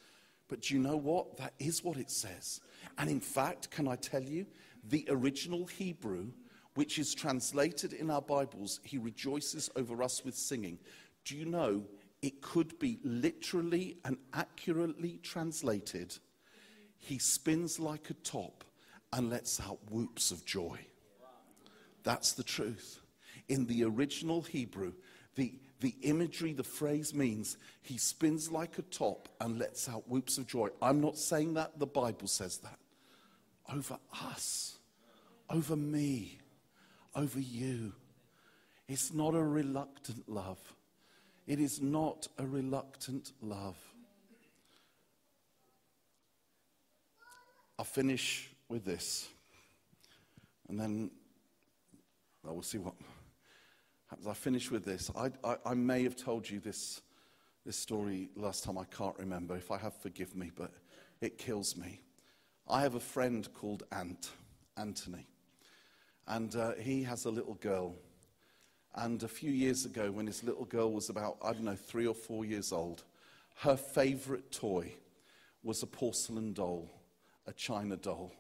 But 0.49 0.63
do 0.63 0.75
you 0.75 0.81
know 0.81 0.97
what? 0.97 1.37
That 1.37 1.55
is 1.59 1.83
what 1.83 1.97
it 1.97 2.11
says. 2.11 2.61
And 2.97 3.11
in 3.11 3.21
fact, 3.21 3.71
can 3.71 3.89
I 3.89 3.97
tell 3.97 4.23
you, 4.23 4.47
the 4.89 5.07
original 5.11 5.67
Hebrew, 5.67 6.29
which 6.75 6.99
is 6.99 7.15
translated 7.15 7.93
in 7.93 8.11
our 8.11 8.23
Bibles, 8.23 8.81
he 8.85 8.99
rejoices 8.99 9.69
over 9.77 10.03
us 10.03 10.25
with 10.25 10.37
singing. 10.37 10.79
Do 11.25 11.37
you 11.37 11.45
know 11.45 11.83
it 12.23 12.43
could 12.43 12.79
be 12.79 12.99
literally 13.05 13.99
and 14.05 14.17
accurately 14.33 15.21
translated 15.23 16.17
He 16.99 17.19
spins 17.19 17.79
like 17.79 18.11
a 18.11 18.15
top 18.15 18.65
and 19.13 19.31
lets 19.31 19.61
out 19.61 19.79
whoops 19.91 20.31
of 20.31 20.45
joy. 20.45 20.79
That's 22.03 22.33
the 22.33 22.43
truth. 22.43 23.01
In 23.49 23.67
the 23.67 23.85
original 23.85 24.43
Hebrew, 24.43 24.93
the, 25.37 25.55
the 25.81 25.95
imagery, 26.03 26.53
the 26.53 26.65
phrase 26.65 27.15
means 27.15 27.57
he 27.83 27.97
spins 27.97 28.51
like 28.51 28.79
a 28.79 28.83
top 28.83 29.29
and 29.41 29.59
lets 29.59 29.89
out 29.89 30.09
whoops 30.09 30.37
of 30.39 30.47
joy. 30.47 30.69
I'm 30.83 31.01
not 31.01 31.17
saying 31.17 31.55
that, 31.55 31.79
the 31.79 31.87
Bible 31.87 32.27
says 32.27 32.59
that. 32.59 32.79
Over 33.73 33.99
us, 34.13 34.79
over 35.49 35.77
me, 35.77 36.39
over 37.15 37.41
you. 37.41 37.93
It's 38.89 39.13
not 39.13 39.35
a 39.35 39.43
reluctant 39.43 40.29
love. 40.29 40.59
It 41.49 41.61
is 41.61 41.81
not 41.81 42.29
a 42.37 42.47
reluctant 42.47 43.33
love. 43.41 43.79
I'll 47.79 47.87
finish 47.87 48.51
with 48.69 48.85
this. 48.85 49.29
And 50.69 50.79
then 50.79 51.11
well, 52.45 52.53
we'll 52.53 52.63
see 52.63 52.77
what 52.77 52.93
happens. 54.11 54.27
I 54.27 54.35
finish 54.35 54.71
with 54.71 54.85
this. 54.85 55.11
I, 55.17 55.31
I, 55.43 55.57
I, 55.65 55.75
may 55.75 56.03
have 56.03 56.17
told 56.17 56.49
you 56.49 56.61
this, 56.61 57.01
this 57.65 57.79
story 57.79 58.29
last 58.37 58.65
time. 58.65 58.77
I 58.77 58.85
can't 58.85 59.19
remember. 59.19 59.57
If 59.57 59.71
I 59.71 59.79
have, 59.79 59.95
forgive 59.95 60.37
me, 60.37 60.53
but 60.55 60.73
it 61.23 61.39
kills 61.39 61.79
me. 61.79 62.03
I 62.69 62.83
have 62.83 62.95
a 62.95 63.01
friend 63.01 63.49
called 63.55 63.85
Ant, 63.91 64.33
Anthony. 64.77 65.27
And 66.27 66.55
uh, 66.55 66.73
he 66.75 67.05
has 67.05 67.25
a 67.25 67.31
little 67.31 67.55
girl 67.55 67.95
and 68.99 69.23
a 69.23 69.29
few 69.29 69.51
years 69.51 69.85
ago, 69.85 70.11
when 70.11 70.27
his 70.27 70.43
little 70.43 70.65
girl 70.65 70.93
was 70.93 71.09
about, 71.09 71.37
I 71.43 71.53
don't 71.53 71.65
know, 71.65 71.77
three 71.77 72.07
or 72.07 72.15
four 72.15 72.45
years 72.45 72.73
old, 72.73 73.05
her 73.59 73.77
favorite 73.77 74.51
toy 74.51 74.93
was 75.63 75.83
a 75.83 75.87
porcelain 75.87 76.53
doll, 76.53 76.91
a 77.47 77.53
china 77.53 77.97
doll. 77.97 78.33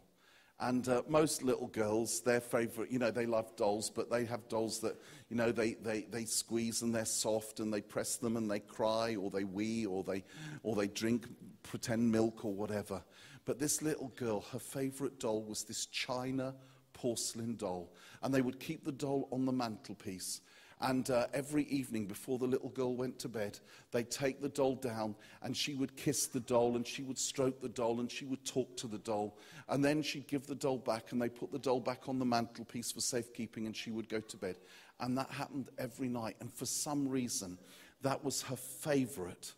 And 0.61 0.89
uh, 0.89 1.03
most 1.07 1.45
little 1.45 1.69
girls, 1.69 2.21
their 2.23 2.41
favorite, 2.41 2.91
you 2.91 2.99
know, 2.99 3.13
they 3.13 3.27
love 3.27 3.55
dolls, 3.55 3.89
but 3.89 4.11
they 4.11 4.25
have 4.25 4.49
dolls 4.49 4.81
that, 4.81 5.01
you 5.31 5.37
know, 5.37 5.53
they, 5.53 5.75
they, 5.75 6.01
they 6.11 6.25
squeeze 6.25 6.83
and 6.83 6.93
they're 6.93 7.05
soft 7.05 7.61
and 7.61 7.73
they 7.73 7.81
press 7.81 8.17
them 8.17 8.37
and 8.37 8.51
they 8.51 8.59
cry 8.59 9.15
or 9.15 9.31
they 9.31 9.45
wee 9.45 9.87
or 9.87 10.03
they, 10.03 10.25
or 10.65 10.75
they 10.75 10.89
drink 10.89 11.29
pretend 11.63 12.11
milk 12.11 12.45
or 12.45 12.53
whatever. 12.53 13.05
But 13.45 13.61
this 13.61 13.81
little 13.83 14.09
girl, 14.17 14.45
her 14.53 14.59
favorite 14.59 15.21
doll 15.21 15.45
was 15.45 15.63
this 15.63 15.87
china 15.87 16.57
porcelain 16.93 17.55
doll. 17.57 17.93
And 18.23 18.35
they 18.35 18.43
would 18.43 18.59
keep 18.59 18.85
the 18.85 18.93
doll 18.93 19.29
on 19.31 19.47
the 19.47 19.53
mantelpiece. 19.53 20.41
And 20.81 21.11
uh, 21.11 21.27
every 21.35 21.65
evening 21.65 22.07
before 22.07 22.39
the 22.39 22.47
little 22.47 22.69
girl 22.69 22.95
went 22.95 23.19
to 23.21 23.29
bed, 23.29 23.59
they'd 23.91 24.11
take 24.11 24.41
the 24.41 24.49
doll 24.49 24.77
down 24.77 25.17
and 25.43 25.57
she 25.57 25.75
would 25.75 25.97
kiss 25.97 26.27
the 26.27 26.41
doll 26.41 26.77
and 26.77 26.87
she 26.87 27.03
would 27.03 27.19
stroke 27.19 27.61
the 27.61 27.69
doll 27.69 27.99
and 27.99 28.11
she 28.11 28.25
would 28.25 28.45
talk 28.45 28.77
to 28.77 28.87
the 28.87 28.99
doll. 28.99 29.37
And 29.69 29.85
then 29.85 30.03
she'd 30.03 30.29
give 30.29 30.47
the 30.47 30.55
doll 30.55 30.79
back 30.79 31.11
and 31.11 31.21
they 31.21 31.29
put 31.29 31.51
the 31.51 31.59
doll 31.59 31.81
back 31.81 32.09
on 32.09 32.21
the 32.21 32.25
mantelpiece 32.25 32.93
for 32.93 33.01
safekeeping 33.01 33.67
and 33.67 33.77
she 33.77 33.91
would 33.91 34.09
go 34.09 34.21
to 34.21 34.37
bed. 34.37 34.59
And 35.01 35.19
that 35.19 35.31
happened 35.31 35.71
every 35.79 36.09
night. 36.09 36.37
And 36.41 36.53
for 36.53 36.67
some 36.67 37.09
reason, 37.09 37.59
that 38.03 38.25
was 38.25 38.43
her 38.43 38.57
favorite, 38.57 39.55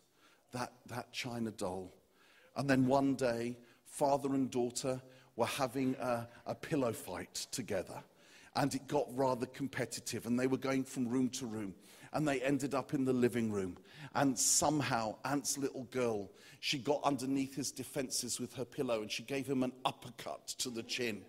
that, 0.53 0.73
that 0.87 1.13
China 1.13 1.51
doll. 1.51 1.93
And 2.55 2.67
then 2.67 2.87
one 2.87 3.13
day, 3.13 3.57
father 3.85 4.33
and 4.33 4.49
daughter 4.49 4.99
were 5.35 5.45
having 5.45 5.95
a, 5.99 6.27
a 6.47 6.55
pillow 6.55 6.93
fight 6.93 7.35
together 7.51 8.03
and 8.55 8.73
it 8.75 8.87
got 8.87 9.05
rather 9.15 9.45
competitive 9.45 10.25
and 10.25 10.39
they 10.39 10.47
were 10.47 10.57
going 10.57 10.83
from 10.83 11.07
room 11.07 11.29
to 11.29 11.45
room 11.45 11.73
and 12.13 12.27
they 12.27 12.41
ended 12.41 12.73
up 12.75 12.93
in 12.93 13.05
the 13.05 13.13
living 13.13 13.51
room. 13.51 13.77
And 14.15 14.37
somehow 14.37 15.15
ant's 15.23 15.57
little 15.57 15.85
girl 15.85 16.29
she 16.59 16.77
got 16.77 17.01
underneath 17.03 17.55
his 17.55 17.71
defenses 17.71 18.39
with 18.39 18.53
her 18.53 18.65
pillow 18.65 19.01
and 19.01 19.11
she 19.11 19.23
gave 19.23 19.47
him 19.47 19.63
an 19.63 19.71
uppercut 19.83 20.47
to 20.59 20.69
the 20.69 20.83
chin. 20.83 21.23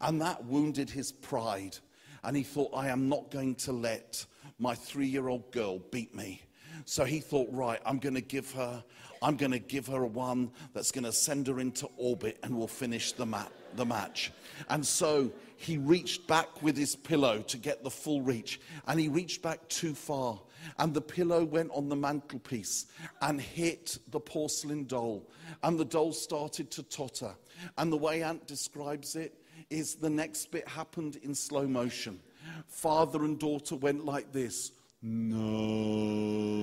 And 0.00 0.20
that 0.22 0.44
wounded 0.44 0.90
his 0.90 1.10
pride. 1.10 1.76
And 2.22 2.36
he 2.36 2.42
thought 2.42 2.70
i 2.74 2.88
am 2.88 3.08
not 3.08 3.30
going 3.30 3.54
to 3.56 3.72
let 3.72 4.24
my 4.58 4.74
three-year-old 4.74 5.50
girl 5.52 5.78
beat 5.90 6.14
me. 6.14 6.42
So 6.84 7.04
he 7.04 7.20
thought 7.20 7.48
right 7.50 7.80
i'm 7.86 7.98
going 7.98 8.14
to 8.14 8.20
give 8.20 8.52
her 8.52 8.84
i'm 9.22 9.36
going 9.36 9.52
to 9.52 9.58
give 9.58 9.86
her 9.86 10.04
one 10.04 10.50
that's 10.74 10.92
going 10.92 11.04
to 11.04 11.12
send 11.12 11.46
her 11.46 11.58
into 11.58 11.88
orbit 11.96 12.38
and 12.42 12.56
we'll 12.56 12.68
finish 12.68 13.12
the, 13.12 13.26
the 13.74 13.86
match. 13.86 14.32
And 14.68 14.86
so 14.86 15.32
he 15.56 15.78
reached 15.78 16.26
back 16.26 16.62
with 16.62 16.76
his 16.76 16.94
pillow 16.96 17.42
to 17.42 17.56
get 17.56 17.82
the 17.82 17.90
full 17.90 18.22
reach, 18.22 18.60
and 18.86 19.00
he 19.00 19.08
reached 19.08 19.42
back 19.42 19.68
too 19.68 19.94
far. 19.94 20.40
And 20.78 20.92
the 20.92 21.00
pillow 21.00 21.44
went 21.44 21.70
on 21.72 21.88
the 21.88 21.96
mantelpiece 21.96 22.86
and 23.22 23.40
hit 23.40 23.98
the 24.10 24.20
porcelain 24.20 24.86
doll. 24.86 25.28
And 25.62 25.78
the 25.78 25.84
doll 25.84 26.12
started 26.12 26.70
to 26.72 26.82
totter. 26.82 27.34
And 27.78 27.92
the 27.92 27.96
way 27.96 28.22
Ant 28.22 28.46
describes 28.46 29.14
it 29.16 29.34
is 29.70 29.94
the 29.94 30.10
next 30.10 30.50
bit 30.50 30.66
happened 30.68 31.16
in 31.22 31.34
slow 31.34 31.66
motion. 31.66 32.20
Father 32.66 33.24
and 33.24 33.38
daughter 33.38 33.76
went 33.76 34.04
like 34.04 34.32
this 34.32 34.72
no. 35.02 36.55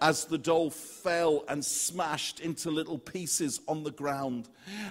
As 0.00 0.24
the 0.24 0.38
doll 0.38 0.70
fell 0.70 1.44
and 1.48 1.64
smashed 1.64 2.40
into 2.40 2.70
little 2.70 2.98
pieces 2.98 3.60
on 3.66 3.82
the 3.82 3.90
ground. 3.90 4.48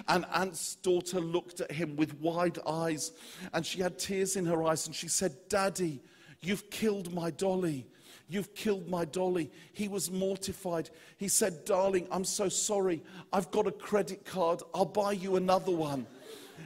And 0.08 0.24
Ant's 0.34 0.76
daughter 0.76 1.20
looked 1.20 1.60
at 1.60 1.72
him 1.72 1.96
with 1.96 2.18
wide 2.20 2.58
eyes 2.66 3.12
and 3.52 3.64
she 3.64 3.80
had 3.80 3.98
tears 3.98 4.36
in 4.36 4.46
her 4.46 4.62
eyes 4.64 4.86
and 4.86 4.94
she 4.94 5.08
said, 5.08 5.34
Daddy, 5.48 6.00
you've 6.40 6.70
killed 6.70 7.12
my 7.14 7.30
dolly. 7.30 7.86
You've 8.28 8.54
killed 8.54 8.88
my 8.88 9.04
dolly. 9.04 9.50
He 9.72 9.86
was 9.86 10.10
mortified. 10.10 10.90
He 11.16 11.28
said, 11.28 11.64
Darling, 11.64 12.08
I'm 12.10 12.24
so 12.24 12.48
sorry. 12.48 13.02
I've 13.32 13.50
got 13.52 13.68
a 13.68 13.72
credit 13.72 14.24
card. 14.24 14.62
I'll 14.74 14.84
buy 14.84 15.12
you 15.12 15.36
another 15.36 15.70
one. 15.70 16.06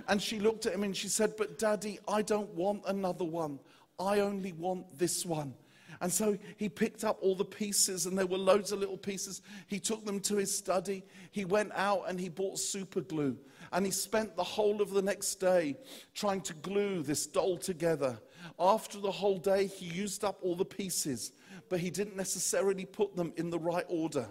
And 0.08 0.22
she 0.22 0.40
looked 0.40 0.66
at 0.66 0.72
him 0.72 0.84
and 0.84 0.96
she 0.96 1.08
said, 1.08 1.34
But 1.36 1.58
daddy, 1.58 1.98
I 2.08 2.22
don't 2.22 2.48
want 2.54 2.82
another 2.86 3.24
one. 3.24 3.58
I 3.98 4.20
only 4.20 4.52
want 4.52 4.98
this 4.98 5.26
one. 5.26 5.52
And 6.00 6.10
so 6.10 6.38
he 6.56 6.68
picked 6.68 7.04
up 7.04 7.18
all 7.20 7.34
the 7.34 7.44
pieces, 7.44 8.06
and 8.06 8.16
there 8.16 8.26
were 8.26 8.38
loads 8.38 8.72
of 8.72 8.78
little 8.78 8.96
pieces. 8.96 9.42
He 9.66 9.78
took 9.78 10.04
them 10.06 10.20
to 10.20 10.36
his 10.36 10.56
study. 10.56 11.04
He 11.30 11.44
went 11.44 11.72
out 11.74 12.04
and 12.08 12.18
he 12.18 12.30
bought 12.30 12.58
super 12.58 13.02
glue. 13.02 13.36
And 13.72 13.84
he 13.84 13.92
spent 13.92 14.34
the 14.34 14.42
whole 14.42 14.80
of 14.80 14.90
the 14.90 15.02
next 15.02 15.34
day 15.36 15.76
trying 16.14 16.40
to 16.42 16.54
glue 16.54 17.02
this 17.02 17.26
doll 17.26 17.58
together. 17.58 18.18
After 18.58 18.98
the 18.98 19.10
whole 19.10 19.36
day, 19.36 19.66
he 19.66 19.86
used 19.86 20.24
up 20.24 20.38
all 20.42 20.56
the 20.56 20.64
pieces, 20.64 21.32
but 21.68 21.80
he 21.80 21.90
didn't 21.90 22.16
necessarily 22.16 22.86
put 22.86 23.14
them 23.14 23.32
in 23.36 23.50
the 23.50 23.58
right 23.58 23.84
order. 23.88 24.26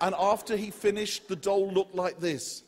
And 0.00 0.14
after 0.16 0.56
he 0.56 0.70
finished, 0.70 1.26
the 1.26 1.36
doll 1.36 1.72
looked 1.72 1.96
like 1.96 2.20
this. 2.20 2.62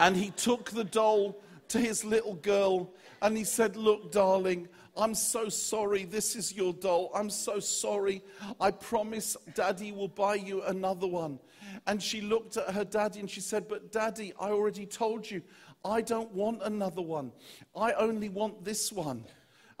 and 0.00 0.16
he 0.16 0.30
took 0.30 0.70
the 0.70 0.84
doll 0.84 1.38
to 1.68 1.78
his 1.78 2.04
little 2.04 2.34
girl 2.34 2.90
and 3.24 3.38
he 3.38 3.44
said, 3.44 3.74
Look, 3.74 4.12
darling, 4.12 4.68
I'm 4.96 5.14
so 5.14 5.48
sorry. 5.48 6.04
This 6.04 6.36
is 6.36 6.52
your 6.52 6.74
doll. 6.74 7.10
I'm 7.14 7.30
so 7.30 7.58
sorry. 7.58 8.22
I 8.60 8.70
promise 8.70 9.34
daddy 9.54 9.92
will 9.92 10.08
buy 10.08 10.34
you 10.34 10.62
another 10.62 11.06
one. 11.06 11.40
And 11.86 12.02
she 12.02 12.20
looked 12.20 12.58
at 12.58 12.74
her 12.74 12.84
daddy 12.84 13.20
and 13.20 13.30
she 13.30 13.40
said, 13.40 13.66
But 13.66 13.90
daddy, 13.90 14.34
I 14.38 14.50
already 14.50 14.84
told 14.84 15.28
you, 15.28 15.40
I 15.86 16.02
don't 16.02 16.32
want 16.32 16.62
another 16.62 17.00
one. 17.00 17.32
I 17.74 17.92
only 17.94 18.28
want 18.28 18.62
this 18.62 18.92
one. 18.92 19.24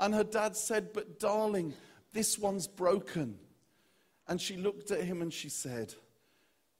And 0.00 0.14
her 0.14 0.24
dad 0.24 0.56
said, 0.56 0.94
But 0.94 1.20
darling, 1.20 1.74
this 2.14 2.38
one's 2.38 2.66
broken. 2.66 3.38
And 4.26 4.40
she 4.40 4.56
looked 4.56 4.90
at 4.90 5.04
him 5.04 5.20
and 5.20 5.32
she 5.32 5.50
said, 5.50 5.92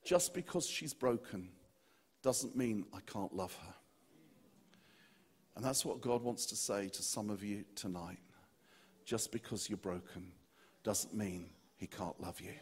Just 0.03 0.33
because 0.33 0.67
she's 0.67 0.95
broken 0.95 1.51
doesn't 2.23 2.57
mean 2.57 2.87
I 2.95 3.01
can't 3.01 3.37
love 3.37 3.55
her. 3.67 3.75
And 5.57 5.65
that's 5.65 5.85
what 5.85 6.01
God 6.01 6.23
wants 6.23 6.47
to 6.47 6.57
say 6.57 6.89
to 6.89 7.03
some 7.03 7.31
of 7.31 7.45
you 7.45 7.65
tonight. 7.75 8.19
Just 9.05 9.33
because 9.33 9.69
you're 9.69 9.77
broken 9.77 10.33
doesn't 10.83 11.15
mean 11.15 11.51
He 11.77 11.87
can't 11.87 12.21
love 12.21 12.41
you. 12.41 12.55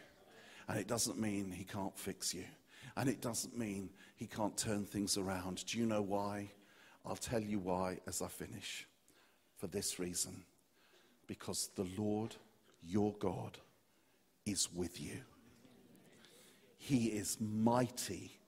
And 0.67 0.79
it 0.79 0.87
doesn't 0.87 1.19
mean 1.19 1.51
He 1.51 1.63
can't 1.63 1.97
fix 1.97 2.33
you. 2.33 2.45
And 2.95 3.09
it 3.09 3.21
doesn't 3.21 3.57
mean 3.57 3.89
He 4.15 4.27
can't 4.27 4.57
turn 4.57 4.85
things 4.85 5.17
around. 5.17 5.65
Do 5.65 5.79
you 5.79 5.85
know 5.85 6.01
why? 6.01 6.51
I'll 7.05 7.15
tell 7.15 7.41
you 7.41 7.59
why 7.59 7.99
as 8.07 8.21
I 8.21 8.27
finish. 8.27 8.87
For 9.57 9.67
this 9.67 9.97
reason 9.97 10.43
because 11.27 11.69
the 11.75 11.87
Lord 11.97 12.35
your 12.81 13.13
God 13.19 13.57
is 14.45 14.71
with 14.73 14.99
you. 15.01 15.21
He 16.77 17.07
is 17.07 17.37
mighty 17.39 18.39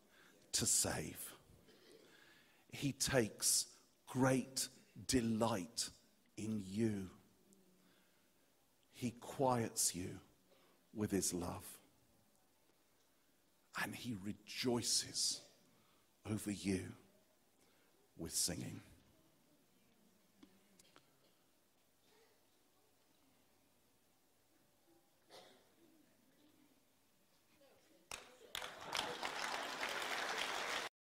to 0.54 0.66
save. 0.66 1.18
He 2.72 2.92
takes 2.92 3.68
great 4.16 4.70
delight 5.08 5.90
in 6.38 6.64
you. 6.66 7.10
He 8.94 9.12
quiets 9.12 9.94
you 9.94 10.20
with 10.94 11.12
his 11.12 11.34
love. 11.34 11.66
And 13.84 13.94
he 13.94 14.16
rejoices 14.24 15.42
over 16.32 16.50
you 16.50 16.94
with 18.18 18.32
singing. 18.32 18.80